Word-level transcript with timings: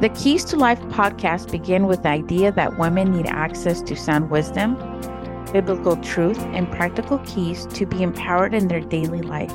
The 0.00 0.10
Keys 0.10 0.44
to 0.44 0.56
Life 0.56 0.80
podcast 0.90 1.50
begin 1.50 1.88
with 1.88 2.04
the 2.04 2.10
idea 2.10 2.52
that 2.52 2.78
women 2.78 3.10
need 3.10 3.26
access 3.26 3.82
to 3.82 3.96
sound 3.96 4.30
wisdom, 4.30 4.76
biblical 5.52 5.96
truth, 5.96 6.38
and 6.38 6.70
practical 6.70 7.18
keys 7.26 7.66
to 7.72 7.84
be 7.84 8.04
empowered 8.04 8.54
in 8.54 8.68
their 8.68 8.80
daily 8.80 9.22
life. 9.22 9.52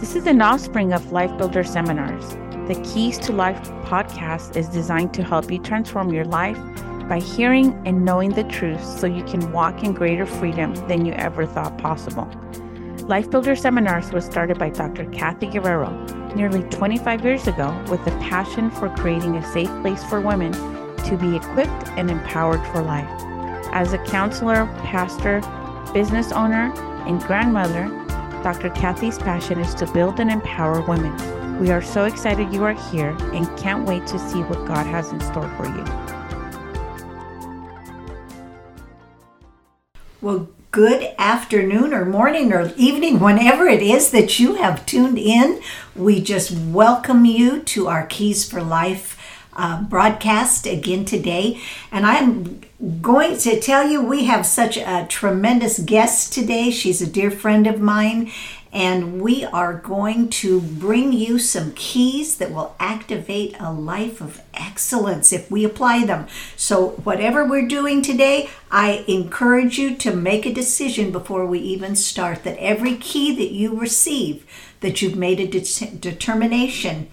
This 0.00 0.16
is 0.16 0.26
an 0.26 0.42
offspring 0.42 0.92
of 0.92 1.12
Life 1.12 1.38
Builder 1.38 1.62
seminars. 1.62 2.30
The 2.66 2.82
Keys 2.82 3.16
to 3.18 3.32
Life 3.32 3.62
podcast 3.84 4.56
is 4.56 4.68
designed 4.68 5.14
to 5.14 5.22
help 5.22 5.48
you 5.52 5.60
transform 5.60 6.12
your 6.12 6.24
life 6.24 6.58
by 7.08 7.20
hearing 7.20 7.80
and 7.86 8.04
knowing 8.04 8.30
the 8.30 8.42
truth 8.42 8.84
so 8.84 9.06
you 9.06 9.22
can 9.22 9.52
walk 9.52 9.84
in 9.84 9.92
greater 9.92 10.26
freedom 10.26 10.74
than 10.88 11.06
you 11.06 11.12
ever 11.12 11.46
thought 11.46 11.78
possible. 11.78 12.28
Life 13.08 13.30
Builder 13.30 13.56
Seminars 13.56 14.12
was 14.12 14.24
started 14.24 14.58
by 14.58 14.70
Dr. 14.70 15.04
Cathy 15.06 15.46
Guerrero 15.46 15.90
nearly 16.36 16.62
25 16.64 17.24
years 17.24 17.48
ago 17.48 17.76
with 17.88 18.00
a 18.06 18.10
passion 18.18 18.70
for 18.70 18.88
creating 18.90 19.36
a 19.36 19.52
safe 19.52 19.70
place 19.82 20.04
for 20.04 20.20
women 20.20 20.52
to 20.52 21.16
be 21.20 21.34
equipped 21.34 21.88
and 21.96 22.10
empowered 22.10 22.64
for 22.68 22.82
life. 22.82 23.08
As 23.72 23.92
a 23.92 23.98
counselor, 24.04 24.66
pastor, 24.84 25.40
business 25.92 26.30
owner, 26.30 26.72
and 27.06 27.20
grandmother, 27.22 27.88
Dr. 28.42 28.70
Cathy's 28.70 29.18
passion 29.18 29.58
is 29.58 29.74
to 29.76 29.90
build 29.92 30.20
and 30.20 30.30
empower 30.30 30.80
women. 30.82 31.58
We 31.58 31.70
are 31.70 31.82
so 31.82 32.04
excited 32.04 32.52
you 32.52 32.62
are 32.64 32.74
here 32.90 33.16
and 33.32 33.46
can't 33.58 33.88
wait 33.88 34.06
to 34.08 34.18
see 34.18 34.42
what 34.42 34.66
God 34.66 34.86
has 34.86 35.10
in 35.10 35.20
store 35.20 35.48
for 35.56 35.66
you. 35.66 35.84
Well, 40.20 40.48
good 40.72 41.12
afternoon 41.18 41.92
or 41.92 42.04
morning 42.04 42.52
or 42.52 42.72
evening, 42.76 43.18
whenever 43.18 43.66
it 43.66 43.82
is 43.82 44.12
that 44.12 44.38
you 44.38 44.54
have 44.54 44.86
tuned 44.86 45.18
in. 45.18 45.60
We 45.96 46.20
just 46.20 46.52
welcome 46.52 47.24
you 47.24 47.60
to 47.60 47.88
our 47.88 48.06
Keys 48.06 48.48
for 48.48 48.62
Life 48.62 49.18
uh, 49.52 49.82
broadcast 49.82 50.66
again 50.66 51.04
today. 51.04 51.60
And 51.90 52.06
I'm 52.06 52.60
going 53.02 53.36
to 53.38 53.58
tell 53.58 53.88
you, 53.88 54.00
we 54.00 54.26
have 54.26 54.46
such 54.46 54.76
a 54.76 55.06
tremendous 55.08 55.80
guest 55.80 56.32
today. 56.32 56.70
She's 56.70 57.02
a 57.02 57.10
dear 57.10 57.32
friend 57.32 57.66
of 57.66 57.80
mine, 57.80 58.30
and 58.72 59.20
we 59.20 59.44
are 59.44 59.74
going 59.74 60.28
to 60.28 60.60
bring 60.60 61.12
you 61.12 61.38
some 61.38 61.72
keys 61.72 62.36
that 62.36 62.52
will 62.52 62.76
activate 62.78 63.56
a 63.58 63.72
life 63.72 64.20
of 64.20 64.40
excellence 64.54 65.32
if 65.32 65.50
we 65.50 65.64
apply 65.64 66.04
them. 66.04 66.26
So, 66.56 66.90
whatever 67.02 67.44
we're 67.44 67.66
doing 67.66 68.00
today, 68.00 68.48
I 68.70 69.04
encourage 69.08 69.78
you 69.78 69.96
to 69.96 70.14
make 70.14 70.46
a 70.46 70.54
decision 70.54 71.10
before 71.10 71.46
we 71.46 71.58
even 71.58 71.96
start 71.96 72.44
that 72.44 72.58
every 72.58 72.96
key 72.96 73.34
that 73.34 73.52
you 73.52 73.78
receive, 73.78 74.46
that 74.80 75.02
you've 75.02 75.16
made 75.16 75.40
a 75.40 75.46
de- 75.46 75.96
determination 75.96 77.08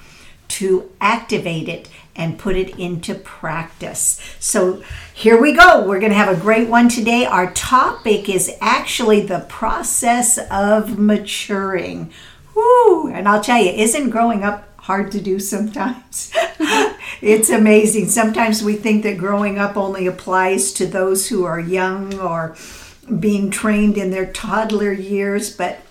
to 0.50 0.90
activate 1.02 1.68
it 1.68 1.90
and 2.18 2.40
put 2.40 2.56
it 2.56 2.78
into 2.80 3.14
practice. 3.14 4.20
So 4.40 4.84
here 5.14 5.40
we 5.40 5.54
go. 5.54 5.88
We're 5.88 6.00
going 6.00 6.12
to 6.12 6.18
have 6.18 6.36
a 6.36 6.42
great 6.42 6.68
one 6.68 6.90
today. 6.90 7.26
Our 7.26 7.52
topic 7.54 8.28
is 8.28 8.52
actually 8.60 9.22
the 9.22 9.46
process 9.48 10.40
of 10.50 10.98
maturing. 10.98 12.12
Woo! 12.56 13.10
And 13.10 13.28
I'll 13.28 13.42
tell 13.42 13.64
you, 13.64 13.72
isn't 13.72 14.10
growing 14.10 14.44
up 14.44 14.68
hard 14.78 15.12
to 15.12 15.22
do 15.22 15.40
sometimes? 15.40 16.32
it's 17.22 17.50
amazing. 17.50 18.10
Sometimes 18.10 18.64
we 18.64 18.76
think 18.76 19.04
that 19.04 19.18
growing 19.18 19.60
up 19.60 19.78
only 19.78 20.08
applies 20.08 20.74
to 20.74 20.88
those 20.88 21.30
who 21.30 21.44
are 21.44 21.60
young 21.60 22.18
or 22.20 22.56
being 23.20 23.50
trained 23.50 23.98
in 23.98 24.12
their 24.12 24.26
toddler 24.26 24.92
years, 24.92 25.56
but 25.56 25.87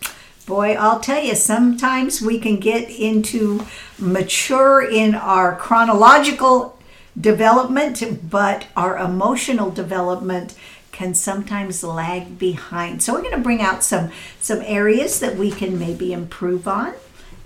boy, 0.47 0.75
I'll 0.75 1.01
tell 1.01 1.23
you, 1.23 1.35
sometimes 1.35 2.23
we 2.23 2.39
can 2.39 2.57
get 2.57 2.89
into 2.89 3.67
mature 3.99 4.89
in 4.89 5.15
our 5.15 5.57
chronological 5.57 6.79
development, 7.21 8.31
but 8.31 8.67
our 8.77 8.97
emotional 8.97 9.71
development 9.71 10.55
can 10.93 11.15
sometimes 11.15 11.83
lag 11.85 12.39
behind. 12.39 13.03
So 13.03 13.13
we're 13.13 13.23
going 13.23 13.37
to 13.37 13.41
bring 13.41 13.61
out 13.61 13.85
some 13.85 14.11
some 14.41 14.63
areas 14.63 15.21
that 15.21 15.37
we 15.37 15.51
can 15.51 15.79
maybe 15.79 16.13
improve 16.13 16.67
on. 16.67 16.95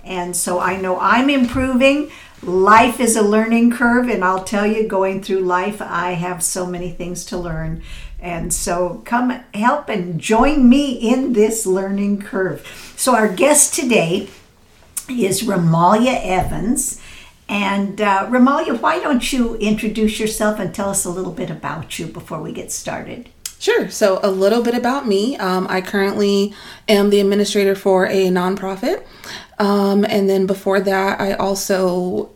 And 0.03 0.35
so 0.35 0.59
I 0.59 0.77
know 0.77 0.97
I'm 0.99 1.29
improving. 1.29 2.11
Life 2.41 2.99
is 2.99 3.15
a 3.15 3.21
learning 3.21 3.71
curve 3.71 4.09
and 4.09 4.23
I'll 4.23 4.43
tell 4.43 4.65
you 4.65 4.87
going 4.87 5.21
through 5.21 5.41
life 5.41 5.79
I 5.81 6.13
have 6.13 6.41
so 6.41 6.65
many 6.65 6.91
things 6.91 7.23
to 7.25 7.37
learn. 7.37 7.83
And 8.21 8.53
so 8.53 9.01
come 9.03 9.31
help 9.53 9.89
and 9.89 10.19
join 10.19 10.69
me 10.69 10.91
in 10.91 11.33
this 11.33 11.65
learning 11.65 12.21
curve. 12.21 12.93
So 12.95 13.15
our 13.15 13.27
guest 13.27 13.73
today 13.73 14.29
is 15.09 15.41
Remaliah 15.41 16.23
Evans. 16.23 17.01
And 17.49 17.99
uh, 17.99 18.27
Remaliah, 18.29 18.79
why 18.79 18.99
don't 18.99 19.33
you 19.33 19.55
introduce 19.55 20.19
yourself 20.19 20.59
and 20.59 20.73
tell 20.73 20.89
us 20.89 21.03
a 21.03 21.09
little 21.09 21.33
bit 21.33 21.49
about 21.49 21.99
you 21.99 22.05
before 22.05 22.41
we 22.41 22.53
get 22.53 22.71
started? 22.71 23.29
Sure. 23.59 23.89
So, 23.91 24.19
a 24.23 24.31
little 24.31 24.63
bit 24.63 24.73
about 24.73 25.07
me. 25.07 25.37
Um, 25.37 25.67
I 25.69 25.81
currently 25.81 26.51
am 26.87 27.11
the 27.11 27.19
administrator 27.19 27.75
for 27.75 28.07
a 28.07 28.29
nonprofit. 28.29 29.03
Um, 29.59 30.03
and 30.03 30.27
then 30.27 30.47
before 30.47 30.79
that, 30.79 31.21
I 31.21 31.33
also 31.33 32.31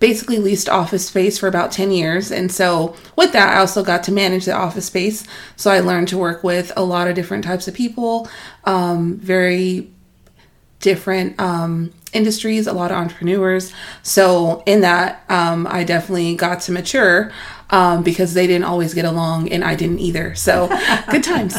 basically 0.00 0.38
leased 0.38 0.68
office 0.68 1.06
space 1.06 1.38
for 1.38 1.46
about 1.46 1.70
10 1.70 1.92
years. 1.92 2.32
And 2.32 2.50
so, 2.50 2.96
with 3.16 3.32
that, 3.32 3.56
I 3.56 3.60
also 3.60 3.84
got 3.84 4.02
to 4.04 4.12
manage 4.12 4.46
the 4.46 4.52
office 4.52 4.86
space. 4.86 5.24
So, 5.56 5.70
I 5.70 5.80
learned 5.80 6.08
to 6.08 6.18
work 6.18 6.42
with 6.42 6.72
a 6.76 6.82
lot 6.82 7.06
of 7.06 7.14
different 7.14 7.44
types 7.44 7.68
of 7.68 7.74
people, 7.74 8.28
um, 8.64 9.18
very 9.18 9.90
different 10.80 11.38
um, 11.38 11.92
industries, 12.12 12.66
a 12.66 12.72
lot 12.72 12.90
of 12.90 12.96
entrepreneurs. 12.96 13.72
So, 14.02 14.62
in 14.66 14.80
that, 14.80 15.22
um, 15.28 15.68
I 15.70 15.84
definitely 15.84 16.34
got 16.34 16.62
to 16.62 16.72
mature 16.72 17.30
um, 17.68 18.02
because 18.02 18.34
they 18.34 18.46
didn't 18.46 18.64
always 18.64 18.94
get 18.94 19.04
along 19.04 19.52
and 19.52 19.62
I 19.62 19.74
didn't 19.74 20.00
either. 20.00 20.34
So, 20.34 20.68
good 21.10 21.22
times. 21.22 21.56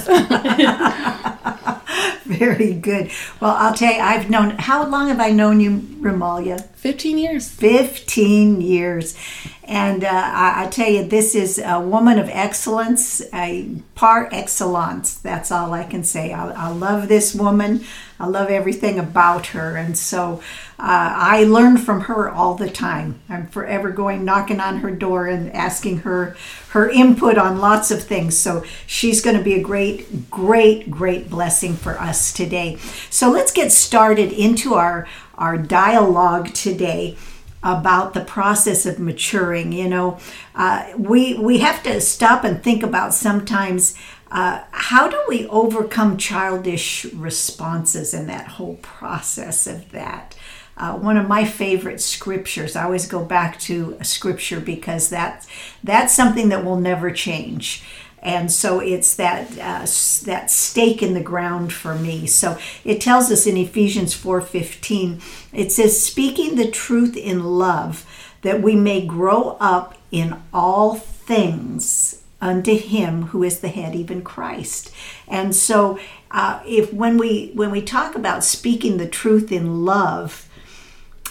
Very 2.25 2.73
good. 2.73 3.11
Well, 3.39 3.55
I'll 3.55 3.73
tell 3.73 3.93
you, 3.93 3.99
I've 3.99 4.29
known, 4.29 4.51
how 4.51 4.85
long 4.87 5.09
have 5.09 5.19
I 5.19 5.31
known 5.31 5.59
you, 5.59 5.85
Remaliah? 6.01 6.65
15 6.75 7.17
years. 7.17 7.49
15 7.49 8.61
years. 8.61 9.17
And 9.63 10.03
uh, 10.03 10.09
I, 10.11 10.65
I, 10.65 10.67
tell 10.69 10.89
you, 10.89 11.03
this 11.05 11.35
is 11.35 11.59
a 11.63 11.79
woman 11.79 12.19
of 12.19 12.27
excellence, 12.29 13.21
a 13.33 13.69
par 13.95 14.27
excellence. 14.31 15.15
That's 15.15 15.51
all 15.51 15.73
I 15.73 15.83
can 15.83 16.03
say. 16.03 16.33
I, 16.33 16.49
I 16.49 16.69
love 16.69 17.07
this 17.07 17.33
woman. 17.35 17.85
I 18.19 18.27
love 18.27 18.49
everything 18.49 18.99
about 18.99 19.47
her. 19.47 19.77
And 19.77 19.97
so 19.97 20.41
uh, 20.77 21.13
I 21.15 21.43
learn 21.43 21.77
from 21.77 22.01
her 22.01 22.29
all 22.29 22.55
the 22.55 22.69
time. 22.69 23.21
I'm 23.29 23.47
forever 23.47 23.91
going 23.91 24.25
knocking 24.25 24.59
on 24.59 24.77
her 24.79 24.91
door 24.91 25.27
and 25.27 25.51
asking 25.53 25.99
her 25.99 26.35
her 26.69 26.89
input 26.89 27.37
on 27.37 27.59
lots 27.59 27.91
of 27.91 28.03
things. 28.03 28.37
So 28.37 28.63
she's 28.87 29.21
going 29.21 29.37
to 29.37 29.43
be 29.43 29.53
a 29.55 29.61
great, 29.61 30.29
great, 30.29 30.89
great 30.89 31.29
blessing 31.29 31.75
for 31.75 31.99
us 31.99 32.31
today. 32.31 32.77
So 33.09 33.29
let's 33.29 33.51
get 33.51 33.71
started 33.71 34.31
into 34.31 34.73
our, 34.75 35.07
our 35.41 35.57
dialogue 35.57 36.53
today 36.53 37.17
about 37.63 38.13
the 38.13 38.21
process 38.21 38.85
of 38.85 38.99
maturing. 38.99 39.71
You 39.71 39.89
know, 39.89 40.19
uh, 40.55 40.93
we 40.97 41.37
we 41.37 41.57
have 41.59 41.83
to 41.83 41.99
stop 41.99 42.43
and 42.43 42.63
think 42.63 42.83
about 42.83 43.13
sometimes 43.13 43.95
uh, 44.31 44.63
how 44.71 45.09
do 45.09 45.21
we 45.27 45.45
overcome 45.47 46.17
childish 46.17 47.05
responses 47.05 48.13
in 48.13 48.27
that 48.27 48.47
whole 48.47 48.75
process 48.75 49.67
of 49.67 49.91
that? 49.91 50.35
Uh, 50.77 50.93
one 50.97 51.17
of 51.17 51.27
my 51.27 51.43
favorite 51.43 52.01
scriptures. 52.01 52.75
I 52.75 52.85
always 52.85 53.05
go 53.05 53.23
back 53.23 53.59
to 53.61 53.97
a 53.99 54.05
scripture 54.05 54.59
because 54.59 55.09
that 55.09 55.45
that's 55.83 56.15
something 56.15 56.49
that 56.49 56.63
will 56.63 56.79
never 56.79 57.11
change. 57.11 57.83
And 58.21 58.51
so 58.51 58.79
it's 58.79 59.15
that 59.15 59.51
uh, 59.57 59.87
that 60.25 60.51
stake 60.51 61.01
in 61.01 61.13
the 61.15 61.21
ground 61.21 61.73
for 61.73 61.95
me. 61.95 62.27
So 62.27 62.57
it 62.83 63.01
tells 63.01 63.31
us 63.31 63.47
in 63.47 63.57
Ephesians 63.57 64.13
4:15, 64.13 65.21
it 65.51 65.71
says, 65.71 66.01
"Speaking 66.01 66.55
the 66.55 66.69
truth 66.69 67.17
in 67.17 67.43
love, 67.43 68.05
that 68.41 68.61
we 68.61 68.75
may 68.75 69.05
grow 69.05 69.57
up 69.59 69.97
in 70.11 70.35
all 70.53 70.95
things 70.95 72.21
unto 72.41 72.75
him 72.75 73.27
who 73.27 73.43
is 73.43 73.59
the 73.59 73.69
head 73.69 73.95
even 73.95 74.21
christ 74.23 74.91
and 75.27 75.55
so 75.55 75.99
uh, 76.31 76.59
if 76.65 76.91
when 76.91 77.17
we 77.17 77.51
when 77.53 77.69
we 77.69 77.81
talk 77.81 78.15
about 78.15 78.43
speaking 78.43 78.97
the 78.97 79.07
truth 79.07 79.51
in 79.51 79.85
love 79.85 80.49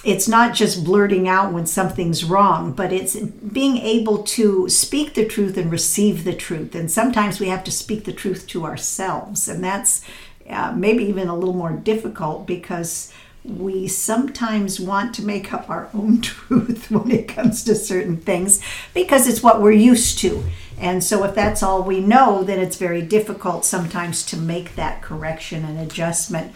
it's 0.02 0.26
not 0.26 0.54
just 0.54 0.84
blurting 0.84 1.28
out 1.28 1.52
when 1.52 1.66
something's 1.66 2.24
wrong 2.24 2.72
but 2.72 2.92
it's 2.92 3.16
being 3.18 3.76
able 3.76 4.22
to 4.22 4.68
speak 4.68 5.14
the 5.14 5.26
truth 5.26 5.56
and 5.56 5.70
receive 5.70 6.24
the 6.24 6.34
truth 6.34 6.74
and 6.74 6.90
sometimes 6.90 7.38
we 7.38 7.48
have 7.48 7.64
to 7.64 7.70
speak 7.70 8.04
the 8.04 8.12
truth 8.12 8.46
to 8.46 8.64
ourselves 8.64 9.48
and 9.48 9.62
that's 9.62 10.02
uh, 10.48 10.72
maybe 10.74 11.04
even 11.04 11.28
a 11.28 11.36
little 11.36 11.54
more 11.54 11.72
difficult 11.72 12.46
because 12.46 13.12
we 13.44 13.88
sometimes 13.88 14.78
want 14.78 15.14
to 15.14 15.22
make 15.22 15.52
up 15.52 15.70
our 15.70 15.88
own 15.94 16.20
truth 16.22 16.90
when 16.90 17.10
it 17.10 17.28
comes 17.28 17.64
to 17.64 17.74
certain 17.74 18.16
things 18.16 18.60
because 18.94 19.26
it's 19.28 19.42
what 19.42 19.62
we're 19.62 19.70
used 19.70 20.18
to. 20.18 20.42
And 20.78 21.04
so, 21.04 21.24
if 21.24 21.34
that's 21.34 21.62
all 21.62 21.82
we 21.82 22.00
know, 22.00 22.42
then 22.42 22.58
it's 22.58 22.76
very 22.76 23.02
difficult 23.02 23.66
sometimes 23.66 24.24
to 24.26 24.36
make 24.36 24.76
that 24.76 25.02
correction 25.02 25.64
and 25.64 25.78
adjustment. 25.78 26.52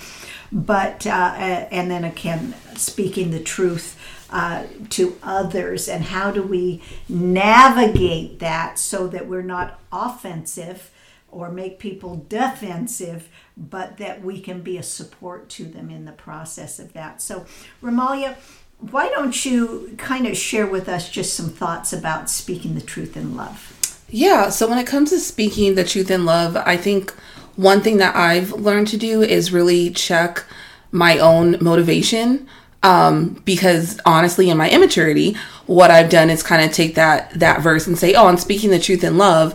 But, 0.51 1.07
uh, 1.07 1.35
and 1.71 1.91
then 1.91 2.05
again, 2.05 2.55
speaking 2.79 3.31
the 3.31 3.43
truth 3.43 3.99
uh, 4.31 4.65
to 4.91 5.17
others, 5.23 5.89
and 5.89 6.05
how 6.05 6.31
do 6.31 6.43
we 6.43 6.83
navigate 7.09 8.39
that 8.41 8.79
so 8.79 9.07
that 9.09 9.29
we're 9.29 9.43
not 9.43 9.81
offensive 9.93 10.91
or 11.31 11.51
make 11.51 11.79
people 11.79 12.25
defensive, 12.29 13.29
but 13.57 13.97
that 13.99 14.23
we 14.23 14.41
can 14.41 14.61
be 14.63 14.79
a 14.79 14.83
support 14.83 15.49
to 15.49 15.65
them 15.65 15.91
in 15.91 16.05
the 16.05 16.13
process 16.13 16.79
of 16.79 16.93
that. 16.93 17.21
So, 17.21 17.45
Remaliah, 17.83 18.37
why 18.79 19.09
don't 19.09 19.45
you 19.45 19.95
kind 19.99 20.27
of 20.27 20.37
share 20.37 20.67
with 20.67 20.89
us 20.89 21.11
just 21.11 21.35
some 21.35 21.49
thoughts 21.49 21.93
about 21.93 22.31
speaking 22.31 22.75
the 22.75 22.81
truth 22.81 23.17
in 23.17 23.37
love? 23.37 24.05
Yeah, 24.09 24.51
so 24.51 24.69
when 24.69 24.79
it 24.79 24.87
comes 24.87 25.11
to 25.11 25.19
speaking 25.19 25.75
the 25.75 25.85
truth 25.85 26.11
in 26.11 26.25
love, 26.25 26.57
I 26.57 26.77
think 26.77 27.13
one 27.57 27.81
thing 27.81 27.99
that 27.99 28.15
I've 28.15 28.53
learned 28.53 28.89
to 28.89 28.97
do 28.97 29.23
is 29.23 29.53
really 29.53 29.91
check 29.91 30.45
my 30.93 31.19
own 31.19 31.57
motivation. 31.61 32.49
Um, 32.85 33.43
because 33.45 33.99
honestly, 34.05 34.51
in 34.51 34.59
my 34.59 34.71
immaturity, 34.71 35.37
what 35.67 35.91
I've 35.91 36.11
done 36.11 36.31
is 36.31 36.43
kind 36.43 36.63
of 36.63 36.71
take 36.71 36.95
that 36.95 37.31
that 37.41 37.63
verse 37.63 37.87
and 37.87 37.99
say, 37.99 38.15
"Oh, 38.15 38.27
I'm 38.27 38.37
speaking 38.37 38.71
the 38.71 38.79
truth 38.79 39.03
in 39.03 39.19
love," 39.19 39.55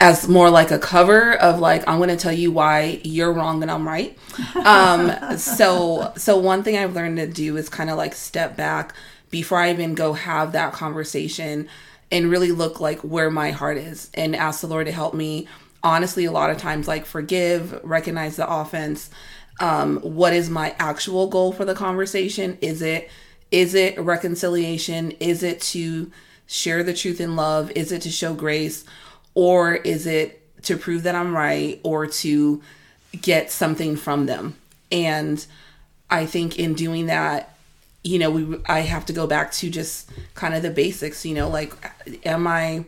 as 0.00 0.28
more 0.28 0.50
like 0.50 0.70
a 0.70 0.78
cover 0.78 1.34
of 1.34 1.60
like 1.60 1.86
I'm 1.86 1.98
going 1.98 2.08
to 2.08 2.16
tell 2.16 2.32
you 2.32 2.50
why 2.50 3.00
you're 3.04 3.32
wrong 3.32 3.62
and 3.62 3.70
I'm 3.70 3.86
right. 3.86 4.18
Um, 4.56 5.38
so 5.38 6.12
so 6.16 6.38
one 6.38 6.62
thing 6.62 6.76
I've 6.76 6.94
learned 6.94 7.18
to 7.18 7.26
do 7.26 7.56
is 7.56 7.68
kind 7.68 7.90
of 7.90 7.98
like 7.98 8.14
step 8.14 8.56
back 8.56 8.94
before 9.30 9.58
I 9.58 9.70
even 9.70 9.94
go 9.94 10.14
have 10.14 10.52
that 10.52 10.72
conversation 10.72 11.68
and 12.10 12.30
really 12.30 12.50
look 12.50 12.80
like 12.80 13.00
where 13.00 13.30
my 13.30 13.50
heart 13.50 13.76
is 13.76 14.10
and 14.14 14.34
ask 14.34 14.60
the 14.60 14.66
Lord 14.66 14.86
to 14.86 14.92
help 14.92 15.12
me. 15.14 15.48
Honestly, 15.84 16.24
a 16.24 16.32
lot 16.32 16.50
of 16.50 16.58
times 16.58 16.88
like 16.88 17.06
forgive, 17.06 17.80
recognize 17.84 18.36
the 18.36 18.50
offense. 18.50 19.10
Um, 19.60 19.98
what 19.98 20.32
is 20.32 20.50
my 20.50 20.74
actual 20.80 21.28
goal 21.28 21.52
for 21.52 21.64
the 21.64 21.74
conversation? 21.74 22.58
Is 22.60 22.82
it 22.82 23.08
is 23.52 23.74
it 23.74 23.96
reconciliation? 24.00 25.12
Is 25.20 25.44
it 25.44 25.60
to 25.60 26.10
share 26.46 26.82
the 26.82 26.94
truth 26.94 27.20
in 27.20 27.36
love? 27.36 27.70
Is 27.76 27.92
it 27.92 28.02
to 28.02 28.10
show 28.10 28.34
grace? 28.34 28.84
or 29.34 29.74
is 29.74 30.06
it 30.06 30.40
to 30.62 30.76
prove 30.76 31.02
that 31.02 31.14
I'm 31.14 31.36
right 31.36 31.80
or 31.82 32.06
to 32.06 32.62
get 33.20 33.50
something 33.50 33.96
from 33.96 34.26
them? 34.26 34.56
And 34.90 35.44
I 36.08 36.26
think 36.26 36.58
in 36.58 36.74
doing 36.74 37.06
that, 37.06 37.56
you 38.02 38.18
know, 38.18 38.30
we 38.30 38.60
I 38.66 38.80
have 38.80 39.06
to 39.06 39.12
go 39.12 39.26
back 39.26 39.52
to 39.52 39.70
just 39.70 40.10
kind 40.34 40.54
of 40.54 40.62
the 40.62 40.70
basics, 40.70 41.24
you 41.26 41.34
know, 41.34 41.48
like 41.48 41.72
am 42.24 42.46
I 42.46 42.84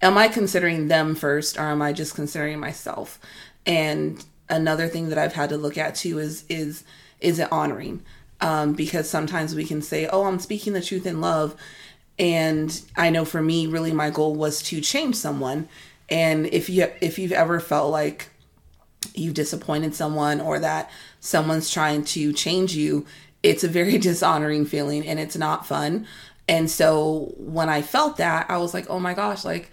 am 0.00 0.18
I 0.18 0.28
considering 0.28 0.88
them 0.88 1.14
first 1.14 1.58
or 1.58 1.62
am 1.62 1.82
I 1.82 1.92
just 1.92 2.14
considering 2.14 2.60
myself? 2.60 3.18
And 3.66 4.24
another 4.48 4.88
thing 4.88 5.08
that 5.08 5.18
I've 5.18 5.34
had 5.34 5.50
to 5.50 5.56
look 5.56 5.78
at 5.78 5.94
too 5.94 6.18
is 6.18 6.44
is 6.48 6.84
is 7.20 7.38
it 7.38 7.50
honoring? 7.52 8.02
Um, 8.40 8.74
because 8.74 9.10
sometimes 9.10 9.54
we 9.54 9.64
can 9.64 9.82
say, 9.82 10.06
"Oh, 10.06 10.24
I'm 10.24 10.38
speaking 10.38 10.72
the 10.72 10.80
truth 10.80 11.06
in 11.06 11.20
love," 11.20 11.56
and 12.18 12.80
I 12.96 13.10
know 13.10 13.24
for 13.24 13.42
me, 13.42 13.66
really, 13.66 13.92
my 13.92 14.10
goal 14.10 14.34
was 14.34 14.62
to 14.64 14.80
change 14.80 15.16
someone, 15.16 15.68
and 16.08 16.46
if 16.46 16.70
you 16.70 16.88
if 17.00 17.18
you've 17.18 17.32
ever 17.32 17.58
felt 17.60 17.90
like 17.90 18.28
you've 19.14 19.34
disappointed 19.34 19.94
someone 19.94 20.40
or 20.40 20.58
that 20.60 20.90
someone's 21.20 21.70
trying 21.70 22.04
to 22.04 22.32
change 22.32 22.74
you, 22.74 23.06
it's 23.42 23.64
a 23.64 23.68
very 23.68 23.98
dishonoring 24.08 24.66
feeling 24.66 25.06
and 25.06 25.18
it's 25.18 25.36
not 25.36 25.66
fun. 25.66 26.06
And 26.48 26.70
so 26.70 27.34
when 27.36 27.68
I 27.68 27.82
felt 27.82 28.16
that, 28.18 28.46
I 28.48 28.58
was 28.58 28.72
like, 28.72 28.88
"Oh 28.88 29.00
my 29.00 29.14
gosh, 29.14 29.44
like 29.44 29.70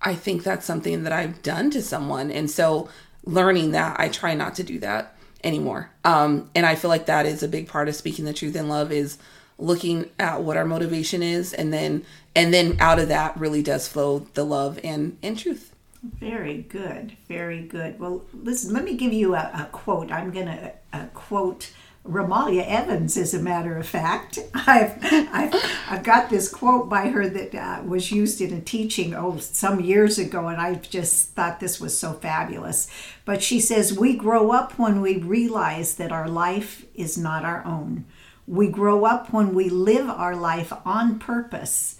I 0.00 0.14
think 0.14 0.42
that's 0.42 0.66
something 0.66 1.02
that 1.04 1.12
I've 1.12 1.42
done 1.42 1.70
to 1.70 1.82
someone." 1.82 2.30
And 2.30 2.50
so 2.50 2.88
learning 3.24 3.72
that, 3.72 3.98
I 3.98 4.08
try 4.08 4.34
not 4.34 4.54
to 4.56 4.62
do 4.62 4.78
that 4.80 5.16
anymore. 5.44 5.90
Um 6.04 6.50
and 6.54 6.66
I 6.66 6.74
feel 6.74 6.90
like 6.90 7.06
that 7.06 7.26
is 7.26 7.42
a 7.42 7.48
big 7.48 7.68
part 7.68 7.88
of 7.88 7.94
speaking 7.94 8.24
the 8.24 8.32
truth 8.32 8.56
in 8.56 8.68
love 8.68 8.90
is 8.92 9.18
looking 9.58 10.10
at 10.18 10.42
what 10.42 10.56
our 10.56 10.64
motivation 10.64 11.22
is 11.22 11.54
and 11.54 11.72
then 11.72 12.04
and 12.34 12.52
then 12.52 12.76
out 12.78 12.98
of 12.98 13.08
that 13.08 13.36
really 13.38 13.62
does 13.62 13.88
flow 13.88 14.26
the 14.34 14.44
love 14.44 14.78
and 14.84 15.16
and 15.22 15.38
truth 15.38 15.72
very 16.02 16.62
good, 16.62 17.16
very 17.28 17.62
good. 17.62 17.98
Well, 17.98 18.22
listen, 18.32 18.72
let 18.72 18.84
me 18.84 18.96
give 18.96 19.12
you 19.12 19.34
a, 19.34 19.50
a 19.54 19.68
quote. 19.72 20.12
I'm 20.12 20.30
going 20.30 20.46
to 20.46 20.72
quote 21.14 21.72
Remaliah 22.08 22.66
Evans, 22.66 23.16
as 23.16 23.34
a 23.34 23.38
matter 23.38 23.76
of 23.76 23.86
fact. 23.86 24.38
I've, 24.54 24.98
I've, 25.02 25.54
I've 25.88 26.02
got 26.02 26.30
this 26.30 26.48
quote 26.48 26.88
by 26.88 27.08
her 27.08 27.28
that 27.28 27.54
uh, 27.54 27.82
was 27.84 28.10
used 28.12 28.40
in 28.40 28.52
a 28.52 28.60
teaching, 28.60 29.14
oh, 29.14 29.38
some 29.38 29.80
years 29.80 30.18
ago, 30.18 30.48
and 30.48 30.60
I 30.60 30.74
just 30.74 31.30
thought 31.30 31.60
this 31.60 31.80
was 31.80 31.98
so 31.98 32.12
fabulous. 32.12 32.88
But 33.24 33.42
she 33.42 33.60
says, 33.60 33.98
We 33.98 34.16
grow 34.16 34.52
up 34.52 34.78
when 34.78 35.00
we 35.00 35.18
realize 35.18 35.96
that 35.96 36.12
our 36.12 36.28
life 36.28 36.84
is 36.94 37.18
not 37.18 37.44
our 37.44 37.64
own. 37.64 38.04
We 38.46 38.68
grow 38.68 39.04
up 39.04 39.32
when 39.32 39.54
we 39.54 39.68
live 39.68 40.08
our 40.08 40.36
life 40.36 40.72
on 40.84 41.18
purpose 41.18 41.98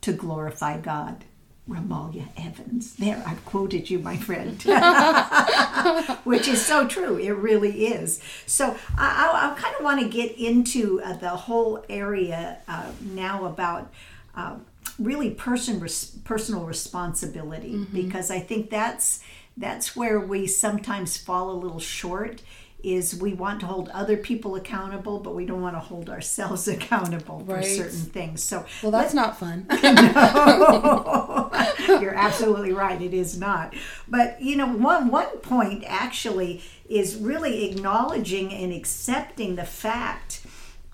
to 0.00 0.12
glorify 0.12 0.80
God. 0.80 1.24
Remaliah 1.68 2.28
Evans. 2.36 2.94
There, 2.94 3.22
I've 3.26 3.44
quoted 3.44 3.90
you, 3.90 3.98
my 3.98 4.16
friend, 4.16 4.60
which 6.24 6.48
is 6.48 6.64
so 6.64 6.88
true. 6.88 7.18
It 7.18 7.32
really 7.32 7.86
is. 7.88 8.20
So 8.46 8.76
I, 8.96 9.54
I, 9.54 9.60
kind 9.60 9.74
of 9.76 9.84
want 9.84 10.00
to 10.00 10.08
get 10.08 10.36
into 10.38 11.00
uh, 11.02 11.14
the 11.14 11.30
whole 11.30 11.84
area 11.88 12.58
uh, 12.66 12.90
now 13.02 13.44
about. 13.44 13.92
Uh, 14.34 14.56
really 14.98 15.30
person 15.30 15.78
res- 15.78 16.16
personal 16.24 16.64
responsibility 16.64 17.72
mm-hmm. 17.74 17.94
because 17.94 18.32
I 18.32 18.40
think 18.40 18.68
that's 18.68 19.20
that's 19.56 19.94
where 19.94 20.18
we 20.18 20.46
sometimes 20.46 21.16
fall 21.16 21.50
a 21.50 21.58
little 21.58 21.78
short 21.80 22.42
is 22.82 23.20
we 23.20 23.34
want 23.34 23.60
to 23.60 23.66
hold 23.66 23.88
other 23.88 24.16
people 24.16 24.54
accountable, 24.54 25.18
but 25.18 25.34
we 25.34 25.44
don't 25.44 25.60
want 25.60 25.74
to 25.74 25.80
hold 25.80 26.08
ourselves 26.08 26.68
accountable 26.68 27.40
right. 27.40 27.64
for 27.64 27.70
certain 27.70 28.00
things. 28.00 28.42
So, 28.42 28.64
well, 28.82 28.92
that's 28.92 29.14
let, 29.14 29.22
not 29.22 29.38
fun. 29.38 29.66
no, 31.88 32.00
you're 32.00 32.14
absolutely 32.14 32.72
right. 32.72 33.00
It 33.00 33.14
is 33.14 33.38
not. 33.38 33.74
But 34.06 34.40
you 34.40 34.56
know, 34.56 34.66
one 34.66 35.10
one 35.10 35.38
point 35.38 35.84
actually 35.86 36.62
is 36.88 37.16
really 37.16 37.70
acknowledging 37.70 38.52
and 38.52 38.72
accepting 38.72 39.56
the 39.56 39.64
fact 39.64 40.46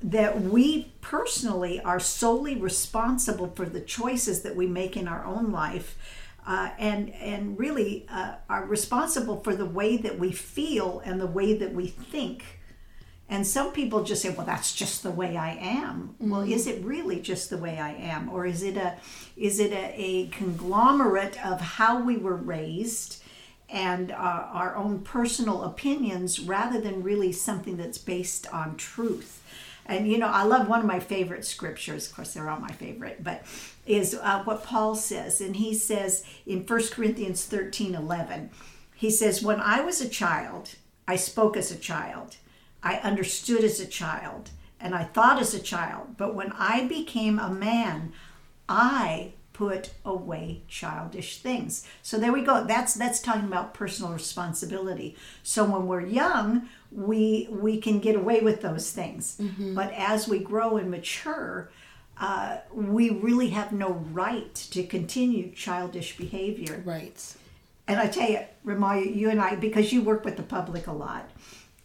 that 0.02 0.42
we 0.42 0.92
personally 1.00 1.80
are 1.80 2.00
solely 2.00 2.56
responsible 2.56 3.48
for 3.48 3.64
the 3.64 3.80
choices 3.80 4.42
that 4.42 4.54
we 4.54 4.66
make 4.66 4.96
in 4.96 5.08
our 5.08 5.24
own 5.24 5.50
life 5.50 5.96
uh, 6.46 6.70
and 6.78 7.12
and 7.14 7.58
really 7.58 8.06
uh, 8.10 8.34
are 8.48 8.66
responsible 8.66 9.40
for 9.40 9.54
the 9.54 9.66
way 9.66 9.96
that 9.96 10.18
we 10.18 10.32
feel 10.32 11.00
and 11.04 11.20
the 11.20 11.26
way 11.26 11.56
that 11.56 11.72
we 11.72 11.86
think. 11.86 12.60
And 13.28 13.46
some 13.46 13.72
people 13.72 14.04
just 14.04 14.22
say, 14.22 14.30
"Well, 14.30 14.46
that's 14.46 14.74
just 14.74 15.02
the 15.02 15.10
way 15.10 15.36
I 15.36 15.54
am." 15.54 16.14
Mm-hmm. 16.20 16.30
Well, 16.30 16.42
is 16.42 16.66
it 16.66 16.84
really 16.84 17.20
just 17.20 17.50
the 17.50 17.58
way 17.58 17.78
I 17.78 17.94
am, 17.94 18.28
or 18.28 18.46
is 18.46 18.62
it 18.62 18.76
a 18.76 18.96
is 19.36 19.58
it 19.60 19.72
a, 19.72 19.94
a 19.96 20.26
conglomerate 20.28 21.44
of 21.44 21.60
how 21.60 22.02
we 22.02 22.16
were 22.16 22.36
raised? 22.36 23.20
and 23.70 24.12
uh, 24.12 24.14
our 24.14 24.76
own 24.76 25.00
personal 25.00 25.64
opinions 25.64 26.38
rather 26.38 26.80
than 26.80 27.02
really 27.02 27.32
something 27.32 27.76
that's 27.76 27.98
based 27.98 28.46
on 28.52 28.76
truth. 28.76 29.42
And 29.86 30.08
you 30.10 30.18
know, 30.18 30.28
I 30.28 30.44
love 30.44 30.68
one 30.68 30.80
of 30.80 30.86
my 30.86 31.00
favorite 31.00 31.44
scriptures. 31.44 32.08
Of 32.08 32.16
course, 32.16 32.34
they're 32.34 32.48
all 32.48 32.60
my 32.60 32.72
favorite, 32.72 33.22
but 33.22 33.44
is 33.86 34.14
uh, 34.14 34.42
what 34.44 34.64
Paul 34.64 34.94
says. 34.94 35.40
And 35.40 35.56
he 35.56 35.74
says 35.74 36.24
in 36.46 36.66
1 36.66 36.88
Corinthians 36.88 37.44
13 37.44 37.94
11, 37.94 38.50
he 38.94 39.10
says, 39.10 39.42
When 39.42 39.60
I 39.60 39.80
was 39.80 40.00
a 40.00 40.08
child, 40.08 40.70
I 41.06 41.16
spoke 41.16 41.56
as 41.56 41.70
a 41.70 41.76
child, 41.76 42.36
I 42.82 42.96
understood 42.96 43.64
as 43.64 43.80
a 43.80 43.86
child, 43.86 44.50
and 44.80 44.94
I 44.94 45.04
thought 45.04 45.40
as 45.40 45.54
a 45.54 45.60
child. 45.60 46.16
But 46.16 46.34
when 46.34 46.52
I 46.52 46.84
became 46.86 47.38
a 47.38 47.50
man, 47.50 48.12
I 48.68 49.32
put 49.54 49.92
away 50.04 50.62
childish 50.68 51.38
things. 51.38 51.86
So 52.02 52.18
there 52.18 52.32
we 52.32 52.42
go. 52.42 52.64
That's 52.64 52.94
that's 52.94 53.20
talking 53.20 53.44
about 53.44 53.72
personal 53.72 54.12
responsibility. 54.12 55.16
So 55.42 55.64
when 55.64 55.86
we're 55.86 56.04
young, 56.04 56.68
we 56.94 57.48
we 57.50 57.80
can 57.80 57.98
get 57.98 58.16
away 58.16 58.40
with 58.40 58.60
those 58.60 58.92
things. 58.92 59.36
Mm-hmm. 59.40 59.74
But 59.74 59.92
as 59.92 60.28
we 60.28 60.38
grow 60.38 60.76
and 60.76 60.90
mature, 60.90 61.70
uh, 62.18 62.58
we 62.72 63.10
really 63.10 63.48
have 63.50 63.72
no 63.72 63.92
right 64.12 64.54
to 64.54 64.84
continue 64.84 65.52
childish 65.52 66.16
behavior. 66.16 66.82
Right. 66.84 67.34
And 67.86 68.00
I 68.00 68.06
tell 68.06 68.30
you, 68.30 68.40
Remaliah, 68.64 69.14
you 69.14 69.28
and 69.28 69.40
I, 69.40 69.56
because 69.56 69.92
you 69.92 70.02
work 70.02 70.24
with 70.24 70.36
the 70.36 70.42
public 70.42 70.86
a 70.86 70.92
lot, 70.92 71.30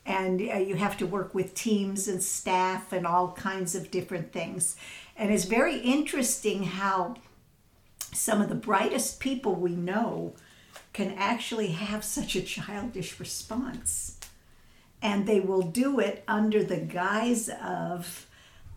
and 0.05 0.39
uh, 0.39 0.57
you 0.57 0.75
have 0.75 0.97
to 0.97 1.05
work 1.05 1.33
with 1.33 1.53
teams 1.55 2.07
and 2.07 2.23
staff 2.23 2.93
and 2.93 3.05
all 3.05 3.31
kinds 3.33 3.75
of 3.75 3.91
different 3.91 4.31
things. 4.31 4.75
And 5.17 5.31
it's 5.31 5.45
very 5.45 5.77
interesting 5.79 6.63
how 6.63 7.15
some 8.13 8.41
of 8.41 8.49
the 8.49 8.55
brightest 8.55 9.19
people 9.19 9.55
we 9.55 9.75
know 9.75 10.35
can 10.93 11.13
actually 11.17 11.67
have 11.67 12.03
such 12.03 12.35
a 12.35 12.41
childish 12.41 13.19
response. 13.19 14.18
And 15.01 15.25
they 15.25 15.39
will 15.39 15.62
do 15.62 16.00
it 16.00 16.24
under 16.27 16.63
the 16.63 16.77
guise 16.77 17.50
of 17.63 18.27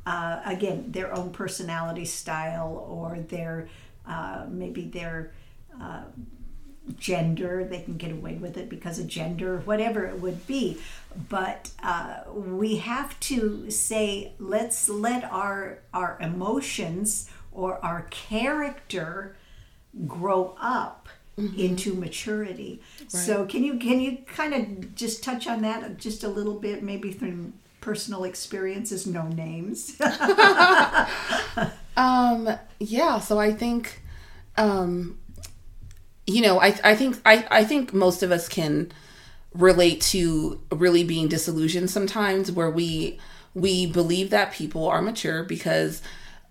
uh, 0.07 0.41
again 0.45 0.91
their 0.91 1.15
own 1.15 1.31
personality 1.31 2.05
style 2.05 2.87
or 2.89 3.21
their 3.21 3.69
uh, 4.07 4.47
maybe 4.49 4.85
their 4.85 5.33
uh, 5.81 6.03
gender. 6.99 7.65
They 7.65 7.83
can 7.83 7.97
get 7.97 8.13
away 8.13 8.35
with 8.35 8.57
it 8.57 8.69
because 8.69 8.99
of 8.99 9.07
gender, 9.07 9.59
whatever 9.65 10.05
it 10.07 10.21
would 10.21 10.47
be. 10.47 10.79
But 11.29 11.71
uh, 11.83 12.21
we 12.33 12.77
have 12.77 13.19
to 13.21 13.71
say, 13.71 14.33
let's 14.39 14.89
let 14.89 15.25
our 15.25 15.79
our 15.93 16.19
emotions 16.21 17.31
or 17.53 17.85
our 17.85 18.03
character 18.11 19.37
grow 20.07 20.57
up 20.61 21.09
mm-hmm. 21.39 21.59
into 21.59 21.95
maturity. 21.95 22.81
Right. 23.01 23.11
So 23.11 23.47
can 23.47 23.65
you 23.65 23.79
can 23.79 24.01
you 24.01 24.19
kind 24.27 24.55
of 24.55 24.95
just 24.95 25.23
touch 25.23 25.47
on 25.47 25.63
that 25.63 25.99
just 25.99 26.25
a 26.25 26.29
little 26.29 26.59
bit, 26.59 26.83
maybe 26.83 27.13
through 27.13 27.53
personal 27.83 28.25
experiences, 28.25 29.07
no 29.07 29.27
names. 29.29 30.01
um, 31.97 32.49
yeah. 32.79 33.21
So 33.21 33.39
I 33.39 33.53
think, 33.53 34.01
um, 34.57 35.19
you 36.27 36.41
know, 36.41 36.59
I 36.61 36.79
I 36.83 36.97
think 36.97 37.21
I 37.27 37.47
I 37.51 37.65
think 37.65 37.93
most 37.93 38.23
of 38.23 38.33
us 38.33 38.49
can 38.49 38.91
relate 39.53 40.01
to 40.01 40.63
really 40.71 41.05
being 41.05 41.29
disillusioned 41.29 41.91
sometimes, 41.91 42.51
where 42.51 42.71
we 42.71 43.19
we 43.55 43.85
believe 43.85 44.31
that 44.31 44.53
people 44.53 44.89
are 44.89 45.03
mature 45.03 45.43
because 45.43 46.01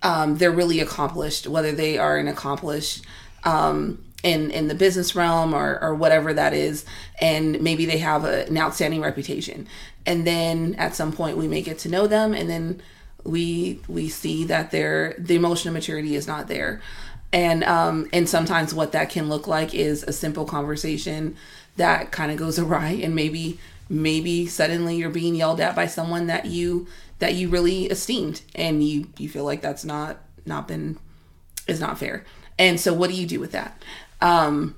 um, 0.02 0.36
they're 0.36 0.52
really 0.52 0.78
accomplished, 0.78 1.48
whether 1.48 1.72
they 1.72 1.98
are 1.98 2.16
an 2.16 2.28
accomplished 2.28 3.04
um, 3.44 4.04
in 4.22 4.50
in 4.50 4.68
the 4.68 4.74
business 4.74 5.14
realm 5.14 5.54
or 5.54 5.78
or 5.82 5.94
whatever 5.94 6.32
that 6.32 6.52
is, 6.54 6.84
and 7.20 7.60
maybe 7.60 7.86
they 7.86 7.98
have 7.98 8.24
a, 8.24 8.46
an 8.46 8.58
outstanding 8.58 9.00
reputation. 9.00 9.66
And 10.04 10.26
then 10.26 10.74
at 10.76 10.94
some 10.94 11.12
point 11.12 11.36
we 11.36 11.48
may 11.48 11.62
get 11.62 11.78
to 11.80 11.88
know 11.88 12.06
them, 12.06 12.34
and 12.34 12.48
then 12.48 12.82
we 13.24 13.80
we 13.88 14.08
see 14.08 14.44
that 14.44 14.70
their 14.70 15.14
the 15.18 15.36
emotional 15.36 15.74
maturity 15.74 16.14
is 16.16 16.26
not 16.26 16.48
there. 16.48 16.80
And 17.32 17.64
um, 17.64 18.08
and 18.12 18.28
sometimes 18.28 18.74
what 18.74 18.92
that 18.92 19.10
can 19.10 19.28
look 19.28 19.46
like 19.46 19.74
is 19.74 20.02
a 20.02 20.12
simple 20.12 20.44
conversation 20.44 21.36
that 21.76 22.12
kind 22.12 22.30
of 22.30 22.36
goes 22.36 22.58
awry, 22.58 23.00
and 23.02 23.14
maybe 23.14 23.58
maybe 23.88 24.46
suddenly 24.46 24.96
you're 24.96 25.10
being 25.10 25.34
yelled 25.34 25.60
at 25.60 25.76
by 25.76 25.86
someone 25.86 26.26
that 26.26 26.46
you 26.46 26.86
that 27.18 27.34
you 27.34 27.48
really 27.48 27.84
esteemed 27.86 28.40
and 28.54 28.82
you 28.82 29.06
you 29.18 29.28
feel 29.28 29.44
like 29.44 29.60
that's 29.60 29.84
not 29.84 30.18
not 30.46 30.66
been 30.66 30.98
is 31.68 31.78
not 31.78 31.98
fair 31.98 32.24
and 32.58 32.80
so 32.80 32.92
what 32.92 33.10
do 33.10 33.14
you 33.14 33.26
do 33.26 33.38
with 33.38 33.52
that 33.52 33.82
um 34.22 34.74